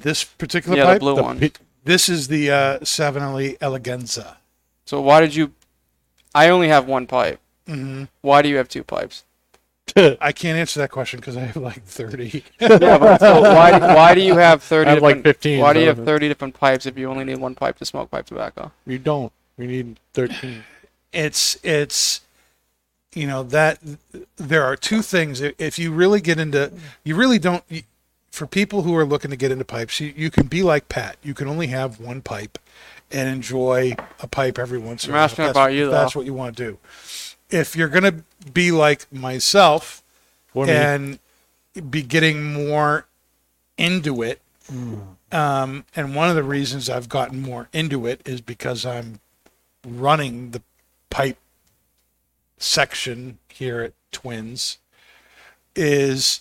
[0.01, 1.41] This particular yeah, pipe, the blue the one.
[1.41, 1.53] pi-
[1.85, 4.37] this is the uh, Savinelli Eleganza.
[4.85, 5.53] So why did you?
[6.35, 7.41] I only have one pipe.
[7.67, 9.25] hmm Why do you have two pipes?
[9.97, 12.45] I can't answer that question because I have like 30.
[12.61, 14.91] Yeah, but so why why do you have thirty?
[14.91, 17.25] I have like different, 15, Why do you have thirty different pipes if you only
[17.25, 18.71] need one pipe to smoke pipe tobacco?
[18.87, 19.33] you don't.
[19.57, 20.63] We need 13.
[21.13, 22.21] it's it's
[23.15, 23.79] you know that
[24.37, 26.71] there are two things if you really get into
[27.03, 27.83] you really don't you-
[28.39, 31.17] for people who are looking to get into pipes you, you can be like pat
[31.23, 32.59] you can only have one pipe
[33.11, 35.87] and enjoy a pipe every once in a I'm while asking if that's, about you,
[35.87, 36.21] if that's though.
[36.21, 36.79] what you want to do
[37.51, 40.03] if you're going to be like myself
[40.49, 41.19] For me, and
[41.91, 43.07] be getting more
[43.77, 44.41] into it.
[45.31, 49.21] Um, and one of the reasons I've gotten more into it is because I'm
[49.87, 50.63] running the
[51.11, 51.39] pipe
[52.59, 54.79] section here at Twins
[55.77, 56.41] is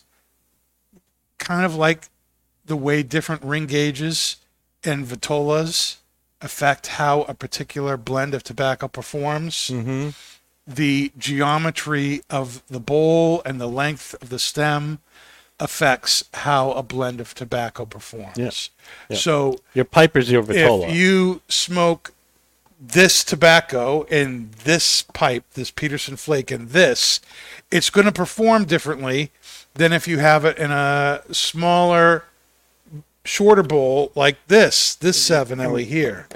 [1.38, 2.10] kind of like
[2.66, 4.38] the way different ring gauges
[4.84, 5.98] and vitolas
[6.42, 10.10] affect how a particular blend of tobacco performs hmm
[10.68, 15.00] the geometry of the bowl and the length of the stem
[15.60, 18.38] affects how a blend of tobacco performs.
[18.38, 18.52] Yeah.
[19.10, 19.18] Yeah.
[19.18, 20.90] So your pipe is your Vitola.
[20.90, 22.14] if you smoke
[22.80, 27.22] this tobacco in this pipe, this Peterson flake and this,
[27.72, 29.32] it's going to perform differently
[29.78, 32.24] than if you have it in a smaller,
[33.24, 36.28] shorter bowl like this, this Savinelli here,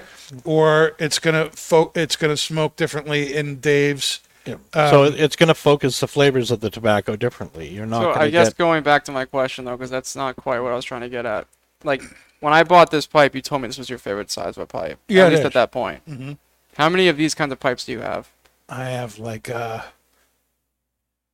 [0.44, 4.22] or it's going to fo- it's going to smoke differently in Dave's.
[4.46, 7.68] so um, it- it's going to focus the flavors of the tobacco differently.
[7.70, 8.58] You're not So going I guess get.
[8.58, 11.10] going back to my question though, because that's not quite what I was trying to
[11.10, 11.48] get at.
[11.84, 12.04] Like,
[12.42, 14.66] when I bought this pipe, you told me this was your favorite size of a
[14.68, 15.00] pipe.
[15.08, 15.46] Yeah, At least is.
[15.48, 16.04] at that point.
[16.10, 16.38] Mhm.
[16.78, 18.30] How many of these kinds of pipes do you have?
[18.70, 19.82] I have like uh,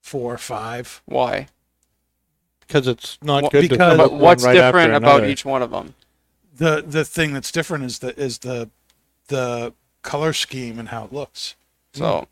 [0.02, 1.02] four or five.
[1.06, 1.48] Why?
[2.68, 4.96] Because it's not Well, good to because- come But up one what's right after different
[4.96, 5.28] about another.
[5.32, 5.96] each one of them?
[6.56, 8.70] The the thing that's different is the is the
[9.28, 11.56] the color scheme and how it looks.
[11.94, 12.28] So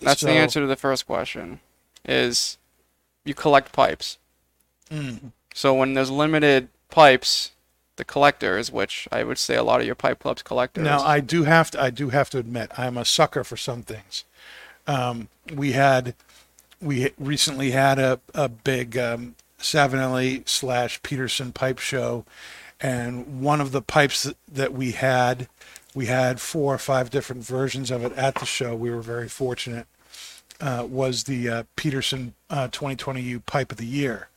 [0.00, 1.60] that's So- the answer to the first question.
[2.04, 2.56] Is
[3.24, 4.18] you collect pipes.
[4.90, 5.32] Mm.
[5.52, 7.50] So when there's limited pipes,
[7.96, 10.84] the collectors, which I would say a lot of your pipe clubs collectors.
[10.84, 13.82] Now I do have to I do have to admit I'm a sucker for some
[13.82, 14.24] things.
[14.86, 16.14] Um, we had
[16.80, 22.24] we recently had a a big um, Savinelli slash Peterson pipe show,
[22.80, 25.48] and one of the pipes that, we had,
[25.94, 28.74] we had four or five different versions of it at the show.
[28.74, 29.86] We were very fortunate.
[30.60, 34.28] Uh, was the uh, Peterson uh, 2020U Pipe of the Year,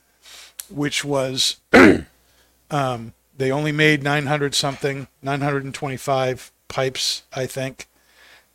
[0.68, 1.56] which was
[2.70, 7.86] um, they only made 900 something 925 pipes i think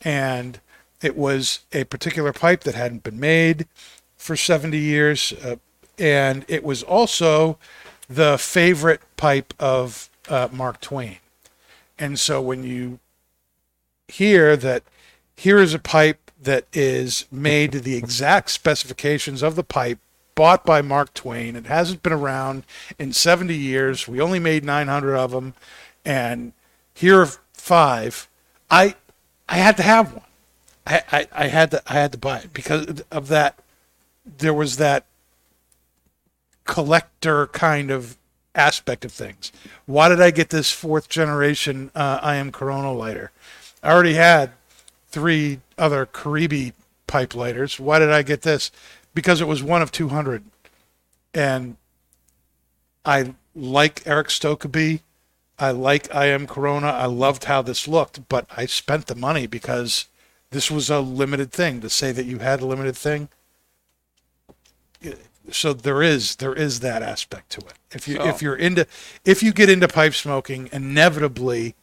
[0.01, 0.59] and
[1.01, 3.67] it was a particular pipe that hadn't been made
[4.15, 5.57] for 70 years uh,
[5.97, 7.57] and it was also
[8.09, 11.17] the favorite pipe of uh, mark twain
[11.97, 12.99] and so when you
[14.07, 14.83] hear that
[15.35, 19.99] here is a pipe that is made to the exact specifications of the pipe
[20.37, 21.55] bought by Mark Twain.
[21.55, 22.63] It hasn't been around
[22.99, 24.07] in 70 years.
[24.07, 25.55] We only made 900 of them,
[26.05, 26.53] and
[26.93, 28.29] here are five.
[28.69, 28.95] I
[29.49, 30.23] I had to have one.
[30.85, 33.59] I, I, I had to I had to buy it because of that.
[34.25, 35.05] There was that
[36.67, 38.17] collector kind of
[38.53, 39.51] aspect of things.
[39.85, 43.31] Why did I get this fourth generation uh, I am Corona lighter?
[43.81, 44.51] I already had
[45.07, 46.73] three other Kiribi
[47.07, 47.79] pipe lighters.
[47.79, 48.71] Why did I get this?
[49.13, 50.43] Because it was one of 200.
[51.33, 51.77] And
[53.05, 55.01] I like Erik Stokkebye.
[55.59, 56.87] I like I am Corona.
[56.87, 60.05] I loved how this looked, but I spent the money because
[60.51, 61.81] this was a limited thing.
[61.81, 63.29] To say that you had a limited thing,
[65.51, 67.73] so there is there is that aspect to it.
[67.91, 68.87] If you So- if you're into
[69.25, 71.75] if you get into pipe smoking, inevitably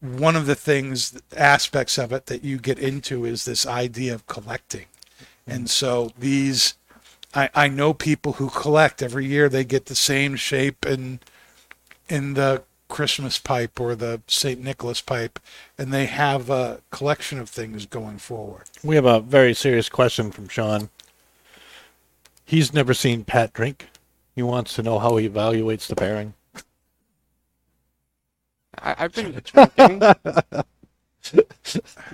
[0.00, 4.26] one of the things aspects of it that you get into is this idea of
[4.26, 4.86] collecting.
[5.46, 5.66] And mm-hmm.
[5.66, 6.74] so these
[7.34, 11.20] I, I know people who collect every year they get the same shape and
[12.08, 14.60] in the Christmas pipe or the St.
[14.60, 15.38] Nicholas pipe
[15.78, 18.64] and they have a collection of things going forward.
[18.82, 20.90] We have a very serious question from Sean.
[22.44, 23.86] He's never seen Pat drink.
[24.34, 26.34] He wants to know how he evaluates the pairing.
[28.78, 30.02] I, I've been drinking.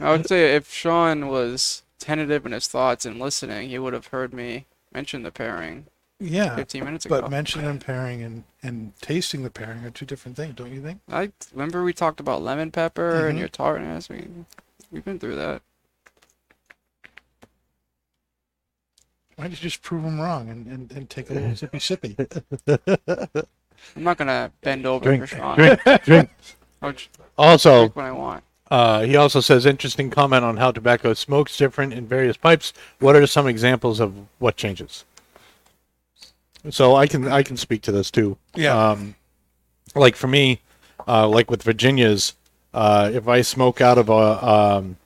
[0.01, 4.09] I would say if Sean was tentative in his thoughts and listening, he would have
[4.09, 5.87] heard me mention the pairing
[6.21, 6.55] Yeah.
[6.57, 7.21] 15 minutes ago.
[7.23, 10.81] But mentioning and pairing and, and tasting the pairing are two different things, don't you
[10.83, 11.01] think?
[11.11, 13.41] I remember we talked about lemon pepper and Mhm.
[13.41, 14.09] your tartness.
[14.09, 14.29] We
[14.93, 15.63] we've been through that.
[19.41, 23.47] Why don't you just prove them wrong and, and, and take a little sippy sippy?
[23.97, 25.57] I'm not gonna bend over Drink, for Sean.
[25.57, 26.31] drink, drink.
[26.83, 27.07] I'll j-
[27.39, 28.45] Also, drink when I want.
[28.71, 32.75] uh, he also says interesting comment on how tobacco smokes different in various pipes.
[32.99, 35.07] What are some examples of what changes?
[36.69, 38.37] So I can I can speak to this too.
[38.55, 38.77] Yeah.
[38.91, 39.15] Um,
[39.95, 40.61] like for me,
[41.09, 42.35] uh, like with Virginia's,
[42.75, 44.97] uh, if I smoke out of a um,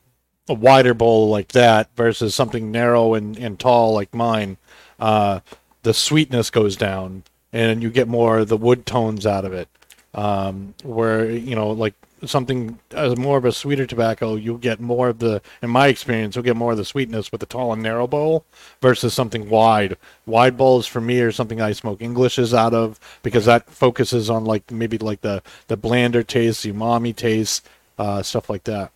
[0.49, 4.57] a wider bowl like that versus something narrow and, and tall like mine,
[5.01, 5.41] uh,
[5.83, 7.23] the sweetness goes down
[7.53, 9.69] and you get more of the wood tones out of it.
[10.15, 11.95] Um, where you know, like
[12.27, 15.43] something as more of a sweeter tobacco, you'll get more of the.
[15.63, 18.45] In my experience, you'll get more of the sweetness with the tall and narrow bowl
[18.81, 19.97] versus something wide.
[20.27, 24.45] Wide bowls for me are something I smoke Englishes out of because that focuses on
[24.45, 27.67] like maybe like the the blander taste, the umami taste,
[27.99, 28.93] uh, stuff like that.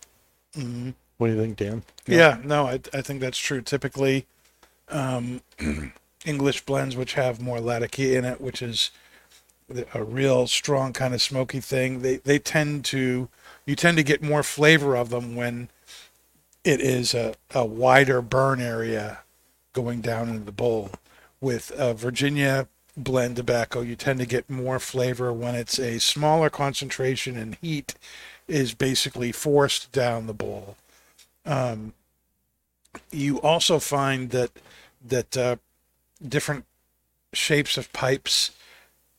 [0.55, 0.93] Mhm.
[1.19, 1.83] What do you think, Dan?
[2.07, 3.61] Yeah, no, I, I think that's true.
[3.61, 4.25] Typically,
[4.89, 5.41] um,
[6.25, 8.91] English blends which have more latakia in it, which is
[9.93, 12.01] a real strong kind of smoky thing.
[12.01, 13.29] They they tend to
[13.65, 15.69] you tend to get more flavor of them when
[16.63, 19.19] it is a, a wider burn area
[19.73, 20.91] going down into the bowl.
[21.41, 22.67] With uh, Virginia
[22.97, 27.95] blend tobacco, you tend to get more flavor when it's a smaller concentration and heat
[28.47, 30.75] is basically forced down the bowl.
[31.45, 31.93] Um,
[33.11, 34.51] you also find that
[35.07, 35.55] that uh,
[36.27, 36.65] different
[37.33, 38.51] shapes of pipes,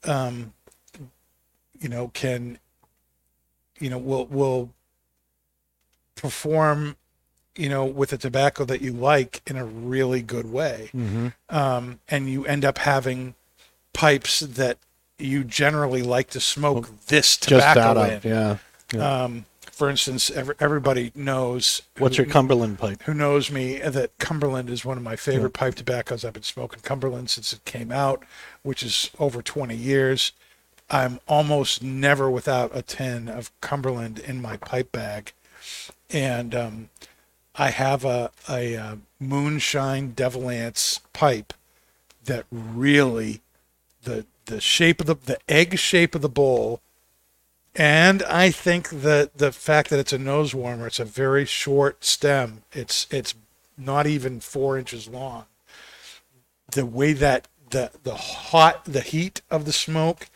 [0.05, 0.53] um,
[1.81, 2.59] you know, can
[3.79, 4.71] you know will will
[6.17, 6.97] perform,
[7.57, 11.29] you know, with a tobacco that you like in a really good way, Mm-hmm.
[11.49, 13.35] um, and you end up having
[13.93, 14.79] pipes that
[15.19, 18.17] you generally like to smoke this Just tobacco that in.
[18.19, 18.25] up.
[18.25, 18.57] Yeah.
[18.99, 19.23] yeah.
[19.25, 19.45] Um,
[19.81, 23.03] for instance, every, everybody knows What's who, your Cumberland pipe?
[23.05, 26.23] who knows me that Cumberland is one of my favorite pipe tobaccos.
[26.23, 28.23] I've been smoking Cumberland since it came out,
[28.63, 30.33] which is over 20 years.
[30.91, 35.33] I'm almost never without a tin of Cumberland in my pipe bag,
[36.11, 36.91] and um,
[37.55, 41.55] I have a a, uh moonshine Devil Anse pipe
[42.23, 43.41] that really
[44.03, 46.83] the the shape of the the egg shape of the bowl
[47.75, 52.05] and I think that the fact that it's a nose warmer, it's a very short
[52.05, 52.63] stem.
[52.73, 53.35] It's it's
[53.79, 55.47] not even four inches long.
[56.73, 60.29] The way that the the hot the heat of the smoke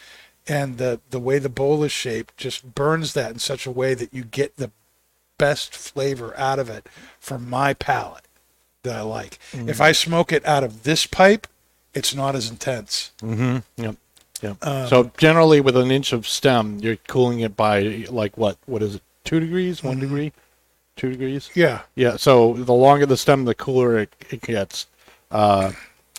[0.46, 3.94] and the the way the bowl is shaped just burns that in such a way
[3.94, 4.70] that you get the
[5.36, 6.86] best flavor out of it
[7.18, 8.28] for my palate
[8.84, 9.38] that I like.
[9.52, 11.46] If I smoke it out of this pipe,
[11.94, 13.10] it's not as intense.
[13.20, 13.82] Mm-hmm.
[13.82, 13.96] Yep.
[14.44, 14.66] Yep.
[14.66, 18.58] Um, so generally, with an inch of stem, you're cooling it by like what?
[18.66, 19.02] What is it?
[19.24, 19.78] Two degrees?
[19.78, 19.88] Mm-hmm.
[19.88, 20.32] One degree?
[20.96, 21.50] Two degrees?
[21.54, 21.80] Yeah.
[21.94, 22.16] Yeah.
[22.16, 24.86] So the longer the stem, the cooler it, it gets,
[25.30, 25.72] uh,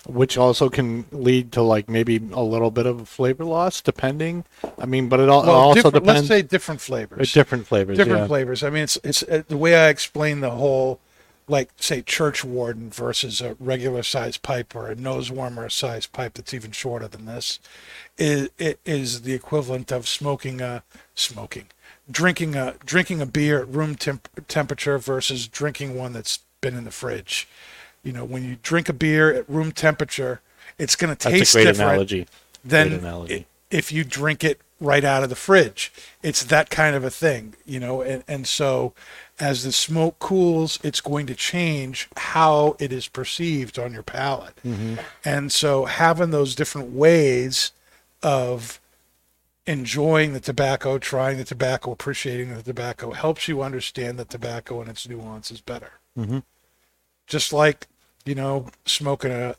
[0.07, 4.43] which also can lead to like maybe a little bit of flavor loss, depending.
[4.79, 6.17] I mean, but it all, Well, also different, depends.
[6.21, 7.31] let's say different flavors.
[7.31, 7.97] different flavors.
[7.97, 8.27] different yeah.
[8.27, 8.63] flavors.
[8.63, 10.99] I mean, it's it's uh, the way I explain the whole,
[11.47, 16.33] like say church warden versus a regular size pipe or a nose warmer size pipe
[16.35, 17.59] that's even shorter than this,
[18.17, 20.83] is it is the equivalent of smoking a
[21.13, 21.67] smoking,
[22.09, 26.83] drinking a drinking a beer at room temp- temperature versus drinking one that's been in
[26.83, 27.47] the fridge.
[28.03, 30.41] You know, when you drink a beer at room temperature,
[30.77, 32.27] it's going to That's taste a great different analogy.
[32.63, 33.45] than Great analogy.
[33.71, 35.91] If you drink it right out of the fridge.
[36.21, 38.93] It's that kind of a thing, you know, and, and so
[39.39, 44.57] as the smoke cools, it's going to change how it is perceived on your palate.
[45.23, 47.71] And so having those different ways
[48.21, 48.79] of
[49.65, 54.89] enjoying the tobacco, trying the tobacco, appreciating the tobacco helps you understand the tobacco and
[54.89, 55.93] its nuances better.
[56.17, 56.43] Mhm.
[57.27, 57.87] Just like,
[58.25, 59.55] you know, smoking a,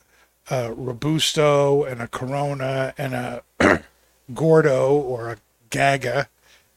[0.49, 3.43] a Robusto and a Corona and a
[4.33, 5.37] Gordo or a
[5.69, 6.29] Gaga,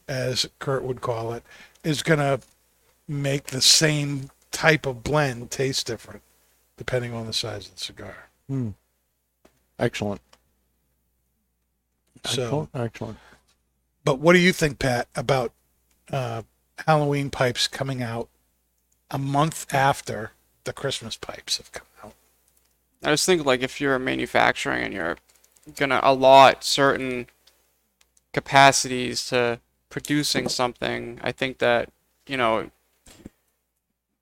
[0.07, 1.43] as Kurt would call it,
[1.83, 2.41] is going to
[3.07, 6.21] make the same type of blend taste different
[6.77, 8.15] depending on the size of the cigar.
[9.79, 10.21] Excellent.
[12.25, 12.69] So, Excellent.
[12.75, 13.17] Excellent.
[14.03, 15.53] but what do you think, Pat, about
[16.11, 16.43] uh,
[16.85, 18.29] Halloween pipes coming out
[19.09, 20.31] a month after
[20.63, 22.13] the Christmas pipes have come out?
[23.03, 25.17] I just think like if you're manufacturing and you're
[25.75, 27.27] gonna allot certain
[28.33, 29.59] capacities to
[29.89, 31.89] producing something, I think that
[32.27, 32.71] you know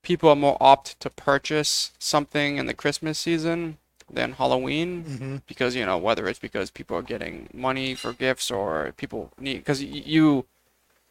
[0.02, 3.78] people are more opt to purchase something in the Christmas season
[4.12, 5.36] than Halloween Mm-hmm.
[5.48, 9.58] because you know whether it's because people are getting money for gifts or people need
[9.58, 10.46] because you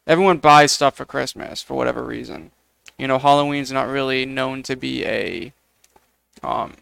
[0.05, 2.51] everyone buys stuff for Christmas for whatever reason.
[2.97, 5.53] You know, Halloween's not really known to be a
[6.43, 6.73] um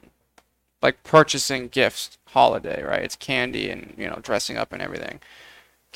[0.82, 3.04] like purchasing gifts holiday, right?
[3.04, 5.20] It's candy and you know dressing up and everything,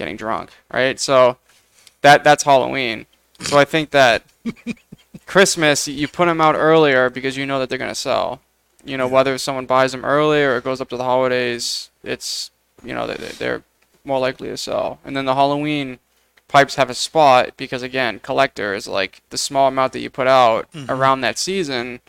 [0.01, 0.99] getting drunk, right?
[0.99, 1.37] So
[2.01, 3.05] that that's Halloween.
[3.41, 4.23] So I think that
[5.25, 8.41] Christmas you put them out earlier because you know that they're gonna sell.
[8.83, 12.51] You know whether someone buys them early or it goes up to the holidays, it's
[12.83, 13.63] you know they they're
[14.03, 14.99] more likely to sell.
[15.05, 15.99] And then the Halloween
[16.47, 20.69] pipes have a spot because again collectors like the small amount that you put out
[20.71, 20.91] mm-hmm.
[20.91, 22.01] around that season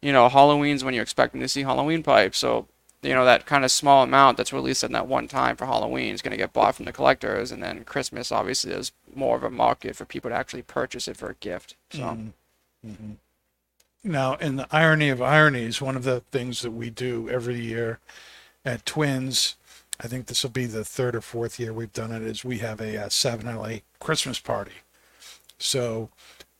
[0.00, 2.38] you know, Halloween's when you're expecting to see Halloween pipes.
[2.38, 2.66] So,
[3.02, 6.14] you know, that kind of small amount that's released in that one time for Halloween
[6.14, 7.52] is going to get bought from the collectors.
[7.52, 11.16] And then Christmas, obviously, there's more of a market for people to actually purchase it
[11.16, 11.76] for a gift.
[11.90, 12.04] So,
[14.04, 17.98] Now, in the irony of ironies, one of the things that we do every year
[18.64, 19.56] at Twins,
[20.00, 22.58] I think this will be the third or fourth year we've done it, is we
[22.58, 24.72] have a, uh Savinelli Christmas party.
[25.58, 26.10] So,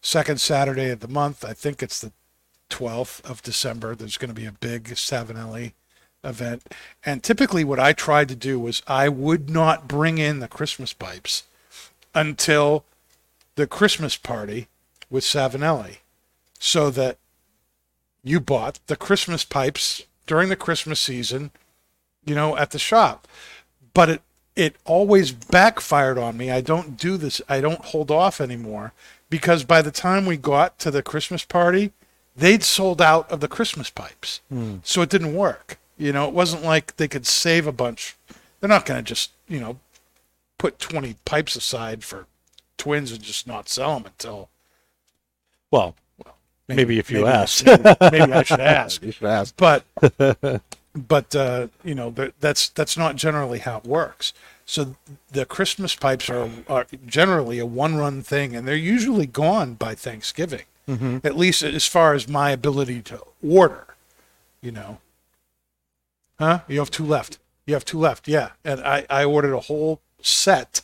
[0.02, 2.12] second Saturday of the month, I think it's the
[2.70, 5.72] 12th of December, there's going to be a big Savinelli
[6.24, 6.62] event.
[7.04, 10.92] And typically, what I tried to do was I would not bring in the Christmas
[10.92, 11.44] pipes
[12.14, 12.84] until
[13.54, 14.68] the Christmas party
[15.10, 15.98] with Savinelli
[16.58, 17.18] so that
[18.22, 21.50] you bought the Christmas pipes during the Christmas season,
[22.24, 23.26] you know, at the shop.
[23.94, 24.22] But it
[24.58, 26.50] it always backfired on me.
[26.50, 27.40] I don't do this.
[27.48, 28.92] I don't hold off anymore
[29.30, 31.92] because by the time we got to the Christmas party,
[32.36, 34.40] they'd sold out of the Christmas pipes.
[34.48, 34.78] Hmm.
[34.82, 35.77] So it didn't work.
[35.98, 38.16] You know, it wasn't like they could save a bunch.
[38.60, 39.78] They're not going to just, you know,
[40.56, 42.26] put 20 pipes aside for
[42.76, 44.48] twins and just not sell them until
[45.70, 46.36] Well, well
[46.68, 47.66] maybe, if you maybe- asked.
[47.66, 47.82] maybe,
[48.12, 49.02] maybe I should ask.
[49.02, 49.54] you should ask.
[49.56, 49.84] But
[50.94, 54.32] but uh, you know that's that's not generally how it works.
[54.66, 54.96] So
[55.32, 60.62] the Christmas pipes are, are generally a one-run thing, and they're usually gone by Thanksgiving.
[61.22, 63.88] At least as far as my ability to order,
[64.62, 64.98] you know.
[66.38, 66.60] Huh?
[66.68, 67.38] You have two left.
[67.66, 68.28] You have two left.
[68.28, 70.82] Yeah, and I I ordered a whole set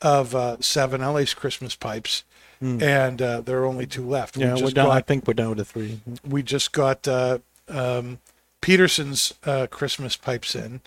[0.00, 2.24] of uh, Savinelli's Christmas pipes,
[2.60, 4.36] and uh, there are only two left.
[4.36, 4.90] Yeah, we're just down.
[4.90, 6.00] I think we're down to three.
[6.26, 8.18] we just got uh, um,
[8.60, 10.80] Peterson's uh, Christmas pipes in,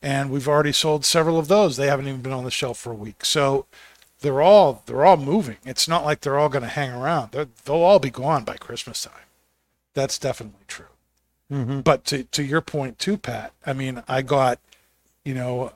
[0.00, 1.76] and we've already sold several of those.
[1.76, 3.66] They haven't even been on the shelf for a week, so
[4.20, 5.56] they're all they're all moving.
[5.64, 7.32] It's not like they're all going to hang around.
[7.32, 9.24] They're, they'll all be gone by Christmas time.
[9.94, 10.86] That's definitely true.
[11.82, 13.52] But to to your point too, Pat.
[13.64, 14.58] I mean, I got
[15.24, 15.72] you know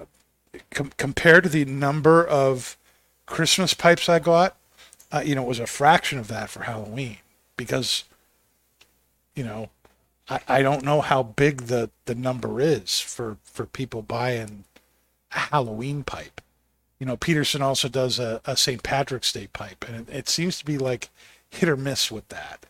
[0.70, 2.76] com- compared to the number of
[3.26, 4.56] Christmas pipes I got,
[5.12, 7.18] uh, you know, it was a fraction of that for Halloween
[7.56, 8.04] because
[9.34, 9.70] you know,
[10.28, 14.64] I, I don't know how big the, the number is for, for people buying
[15.32, 16.40] a Halloween pipe.
[16.98, 18.82] You know, Peterson also does a, a St.
[18.82, 21.08] Patrick's Day pipe, and it, it seems to be like
[21.48, 22.66] hit or miss with that.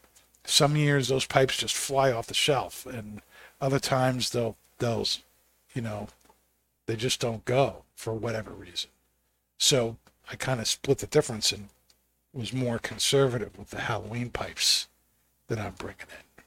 [0.51, 3.23] Some years those pipes just fly off the shelf, and
[3.61, 5.07] other times they'll they'll,
[5.75, 6.09] you know,
[6.87, 8.91] they just don't go for whatever reason.
[9.59, 9.97] So
[10.29, 11.69] I kind of split the difference and
[12.35, 14.89] was more conservative with the Halloween pipes
[15.47, 16.45] that I'm bringing in.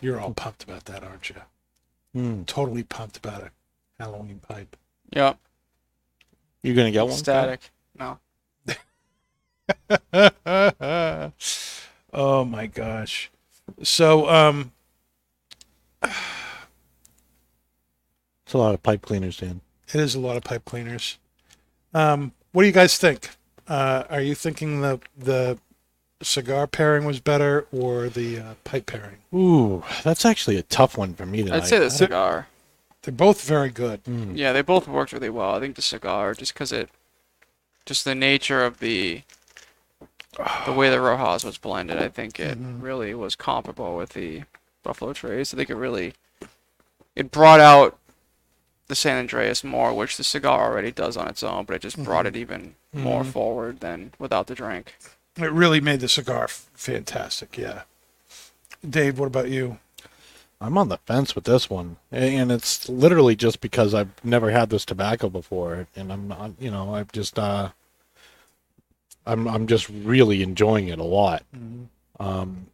[0.00, 1.36] You're all pumped about that, aren't you?
[2.14, 2.44] Hmm.
[2.44, 3.50] Totally pumped about a
[3.98, 4.76] Halloween pipe.
[5.12, 5.38] Yep.
[6.62, 7.16] You're gonna get one?
[7.16, 7.70] Static.
[7.98, 8.20] No.
[12.12, 13.30] oh my gosh.
[13.82, 14.72] So, um,
[16.02, 16.14] It's
[18.54, 19.60] a lot of pipe cleaners, Dan.
[19.94, 21.18] it is a lot of pipe cleaners.
[21.94, 23.30] Um, what do you guys think?
[23.68, 25.58] Uh, are you thinking the the
[26.22, 29.18] cigar pairing was better or the uh, pipe pairing?
[29.32, 31.58] Ooh, that's actually a tough one for me tonight.
[31.58, 32.48] I'd say the cigar.
[33.02, 34.00] They're both very good.
[34.34, 35.54] Yeah, they both worked really well.
[35.54, 36.90] I think the cigar, just because it,
[37.86, 39.22] just the nature of the,
[40.64, 42.80] the way the Rojas was blended, I think it mm-hmm.
[42.80, 44.42] really was comparable with the
[44.82, 45.52] Buffalo Trace.
[45.52, 46.14] I think it really,
[47.14, 47.98] it brought out
[48.88, 51.96] the San Andrés more, which the cigar already does on its own, but it just
[51.96, 52.04] mm-hmm.
[52.04, 53.30] brought it even more mm-hmm.
[53.30, 54.96] forward than without the drink.
[55.36, 57.56] It really made the cigar f- fantastic.
[57.56, 57.82] Yeah.
[58.88, 59.78] Dave, what about you?
[60.60, 64.68] I'm on the fence with this one, and it's literally just because I've never had
[64.68, 67.70] this tobacco before, and I'm not, you know, I've just, uh,
[69.30, 71.44] I'm, I'm just really enjoying it a lot.
[72.18, 72.66] Um,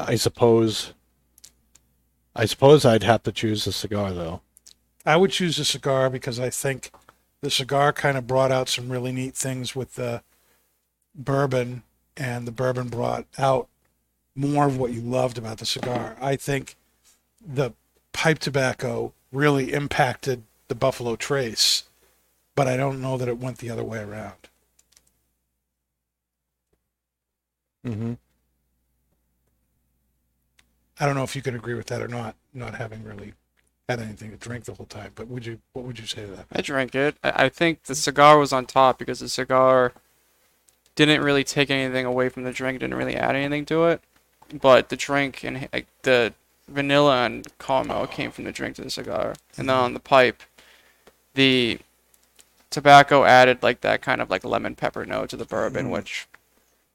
[0.00, 0.92] I suppose,
[2.34, 4.40] I suppose I'd have to choose a cigar though.
[5.06, 6.90] I would choose a cigar because I think
[7.42, 10.22] the cigar kind of brought out some really neat things with the
[11.14, 11.84] bourbon,
[12.16, 13.68] and the bourbon brought out
[14.34, 16.16] more of what you loved about the cigar.
[16.20, 16.76] I think
[17.44, 17.72] the
[18.12, 21.84] pipe tobacco really impacted the Buffalo Trace,
[22.54, 24.48] but I don't know that it went the other way around.
[27.86, 28.14] Mm-hmm.
[31.00, 33.32] I don't know if you can agree with that or not, not having really
[33.88, 35.12] had anything to drink the whole time.
[35.14, 35.58] But would you?
[35.72, 36.46] What would you say to that?
[36.52, 37.16] I drank it.
[37.24, 39.92] I, I think the cigar was on top because the cigar
[40.94, 44.02] didn't really take anything away from the drink, didn't really add anything to it.
[44.60, 46.34] But the drink and like the
[46.68, 50.42] vanilla and caramel came from the drink to the cigar, and then on the pipe,
[51.34, 51.78] the
[52.70, 56.28] tobacco added like that kind of like lemon pepper note to the bourbon, which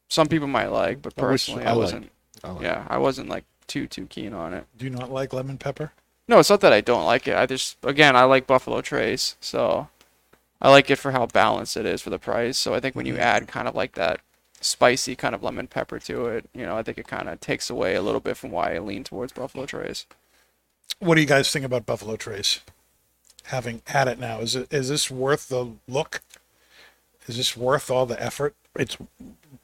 [0.07, 2.11] some people might like, but I wish- personally I I, like- wasn't.
[2.43, 4.65] I like yeah, I wasn't like too too keen on it.
[4.77, 5.91] Do you not like lemon pepper?
[6.27, 7.35] No, it's not that I don't like it.
[7.35, 9.89] I just again I like Buffalo Trace, so
[10.61, 12.57] I like it for how balanced it is for the price.
[12.57, 13.21] So I think when you mm-hmm.
[13.21, 14.21] add kind of like that
[14.59, 17.69] spicy kind of lemon pepper to it, you know, I think it kind of takes
[17.69, 20.05] away a little bit from why I lean towards Buffalo Trace.
[20.99, 22.61] What do you guys think about Buffalo Trace?
[23.45, 26.21] Having had it now, is it is this worth the look?
[27.27, 28.55] Is this worth all the effort?
[28.77, 28.97] It's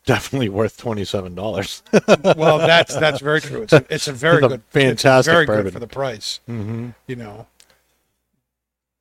[0.05, 1.83] definitely worth twenty seven dollars.
[2.35, 3.63] Well, that's that's very true.
[3.63, 5.63] It's a, it's a very It's a good, fantastic it's very bourbon.
[5.65, 6.39] good for the price.
[6.49, 6.89] mm-hmm.
[7.07, 7.47] You know,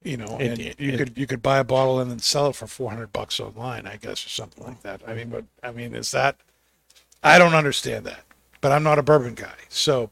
[0.05, 2.19] you know, It- and it- you it- could you could buy a bottle and then
[2.19, 5.01] sell it for four hundred bucks online, I guess, or something like that.
[5.07, 6.37] I mean, but I mean, is that?
[7.23, 8.25] I don't understand that,
[8.61, 10.11] but I'm not a bourbon guy, so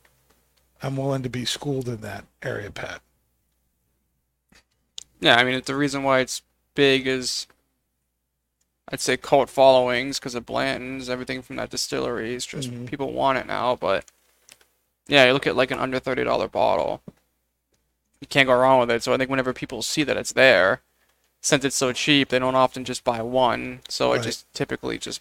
[0.83, 3.01] I'm willing to be schooled in that area, Pat.
[5.21, 6.43] Yeah, I mean the reason why it's
[6.75, 7.47] big is
[8.93, 12.87] I'd say cult followings because of Blanton's, everything from that distillery is just Mhm.
[12.87, 13.77] people want it now.
[13.77, 14.05] But
[15.07, 17.03] yeah, you look at like an under thirty dollar bottle,
[18.21, 19.03] you can't go wrong with it.
[19.03, 20.81] So I think whenever people see that it's there,
[21.41, 23.81] since it's so cheap, they don't often just buy one.
[23.89, 24.21] So Right.
[24.21, 25.21] it just typically just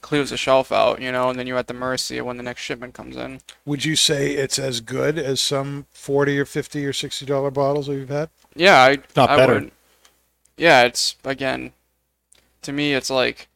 [0.00, 2.42] clears the shelf out, you know, and then you're at the mercy of when the
[2.42, 3.40] next shipment comes in.
[3.66, 7.86] Would you say it's as good as some forty or fifty or sixty dollar bottles
[7.86, 8.30] that you've had?
[8.54, 9.54] Yeah, I Not I better.
[9.54, 9.72] Would,
[10.56, 11.72] yeah, it's again,
[12.62, 13.48] to me, it's like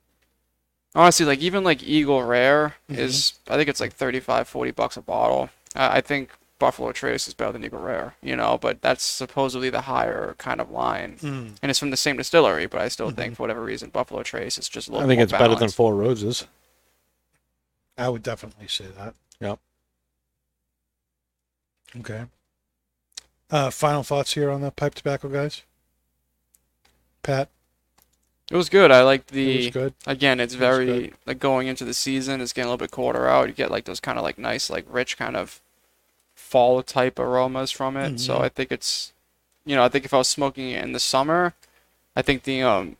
[0.94, 3.00] honestly, like even like Eagle Rare mm-hmm.
[3.00, 5.50] is I think it's like 35, 40 bucks a bottle.
[5.74, 9.70] I I think Buffalo Trace is better than Eagle Rare, you know, but that's supposedly
[9.70, 11.50] the higher kind of line, mm.
[11.60, 12.66] and it's from the same distillery.
[12.66, 13.34] But I still think mm-hmm.
[13.34, 15.06] for whatever reason, Buffalo Trace is just a little.
[15.06, 15.68] I think more it's better than.
[15.68, 16.46] Four Roses.
[17.98, 19.14] I would definitely say that.
[19.40, 19.58] Yep.
[22.00, 22.24] Okay.
[23.50, 25.62] Uh, final thoughts here on the pipe tobacco, guys.
[27.22, 27.48] Pat,
[28.50, 28.90] It was good.
[28.90, 29.94] I liked it the was good.
[30.06, 32.40] Again, it's very like going into the season.
[32.40, 33.48] It's getting a little bit quarter out.
[33.48, 35.60] You get like those kind of like nice, like rich kind of
[36.34, 38.20] fall type aromas from it.
[38.20, 38.40] So Mhm.
[38.42, 39.12] I think it's,
[39.64, 41.54] you know, I think if I was smoking it in the summer,
[42.16, 42.96] I think the um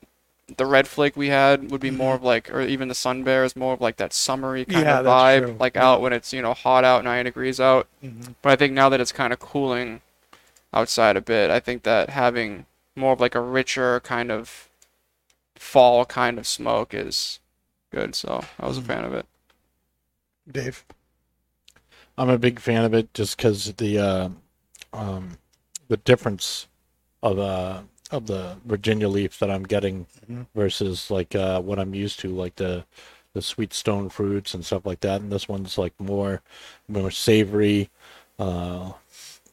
[0.57, 3.45] the red flake we had would be more of like, or even the sun bear
[3.45, 4.87] is more of like that summery kind Mm-hmm.
[4.87, 5.57] Yeah, of vibe, true.
[5.61, 5.89] like Yeah.
[5.89, 7.87] out when it's you know hot out, nine degrees out.
[8.03, 8.35] Mhm.
[8.43, 10.01] But I think now that it's kind of cooling
[10.73, 12.67] outside a bit, I think that having
[12.97, 14.69] more of like a richer kind of
[15.65, 17.41] fall kind of smoke is
[17.91, 18.15] good.
[18.15, 18.87] So I was a Mhm.
[18.87, 19.27] fan of it.
[20.51, 20.85] Dave.
[22.17, 24.29] I'm a big fan of it just because the uh,
[24.93, 25.39] um,
[25.89, 26.67] the difference
[27.23, 30.47] of uh of the Virginia leaf that I'm getting Mhm.
[30.55, 32.85] versus like uh, what I'm used to, like the
[33.33, 35.21] the sweet stone fruits and stuff like that.
[35.21, 36.43] And this one's like more
[36.89, 37.91] more savory,
[38.39, 38.93] uh,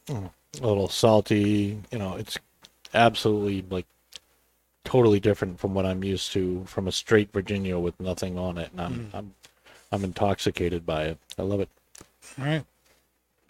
[0.10, 0.30] a
[0.62, 1.82] little salty.
[1.92, 2.38] You know, it's
[2.94, 3.86] absolutely like
[4.84, 8.72] totally different from what I'm used to from a straight Virginia with nothing on it.
[8.72, 9.10] And I'm Mm.
[9.14, 9.34] I'm
[9.94, 11.18] I'm intoxicated by it.
[11.38, 11.70] I love it.
[12.40, 12.64] All right.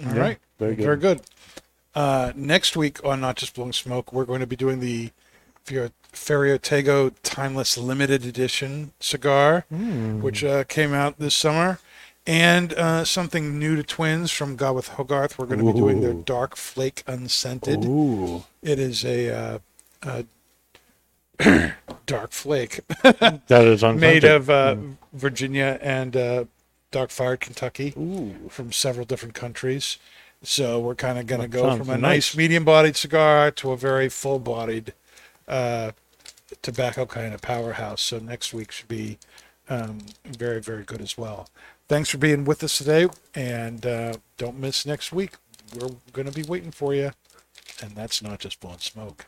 [0.05, 0.39] All Yeah, right.
[0.59, 0.83] very good.
[0.85, 1.21] Very good.
[1.93, 5.11] Uh, next week on Not Just Blowing Smoke, we're going to be doing the
[5.65, 11.79] Fer- Ferio Tego Timeless Limited Edition cigar, which uh, came out this summer.
[12.25, 15.37] And uh, something new to Twins from Gawith Hoggarth.
[15.37, 17.83] We're going to be doing their Dark Flake Unscented.
[17.85, 19.59] Ooh, It is a uh,
[20.03, 20.23] uh,
[22.05, 23.99] dark flake that is unscented.
[23.99, 24.75] made of uh,
[25.13, 26.45] Virginia and uh,
[26.91, 29.97] dark fired Kentucky Ooh, from several different countries.
[30.43, 32.01] So we're kind of going to go from a nice.
[32.01, 34.93] nice medium-bodied cigar to a very full-bodied
[35.47, 35.91] uh,
[36.61, 38.01] tobacco kind of powerhouse.
[38.01, 39.19] So next week should be
[39.69, 41.47] um, very, very good as well.
[41.87, 45.33] Thanks for being with us today, and uh, don't miss next week.
[45.75, 47.11] We're going to be waiting for you,
[47.81, 49.27] and that's not just blowing smoke.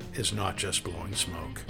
[0.13, 1.61] is not just blowing smoke.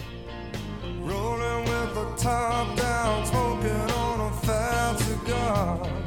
[0.99, 6.00] Rolling with the top down, smoking on a fat cigar.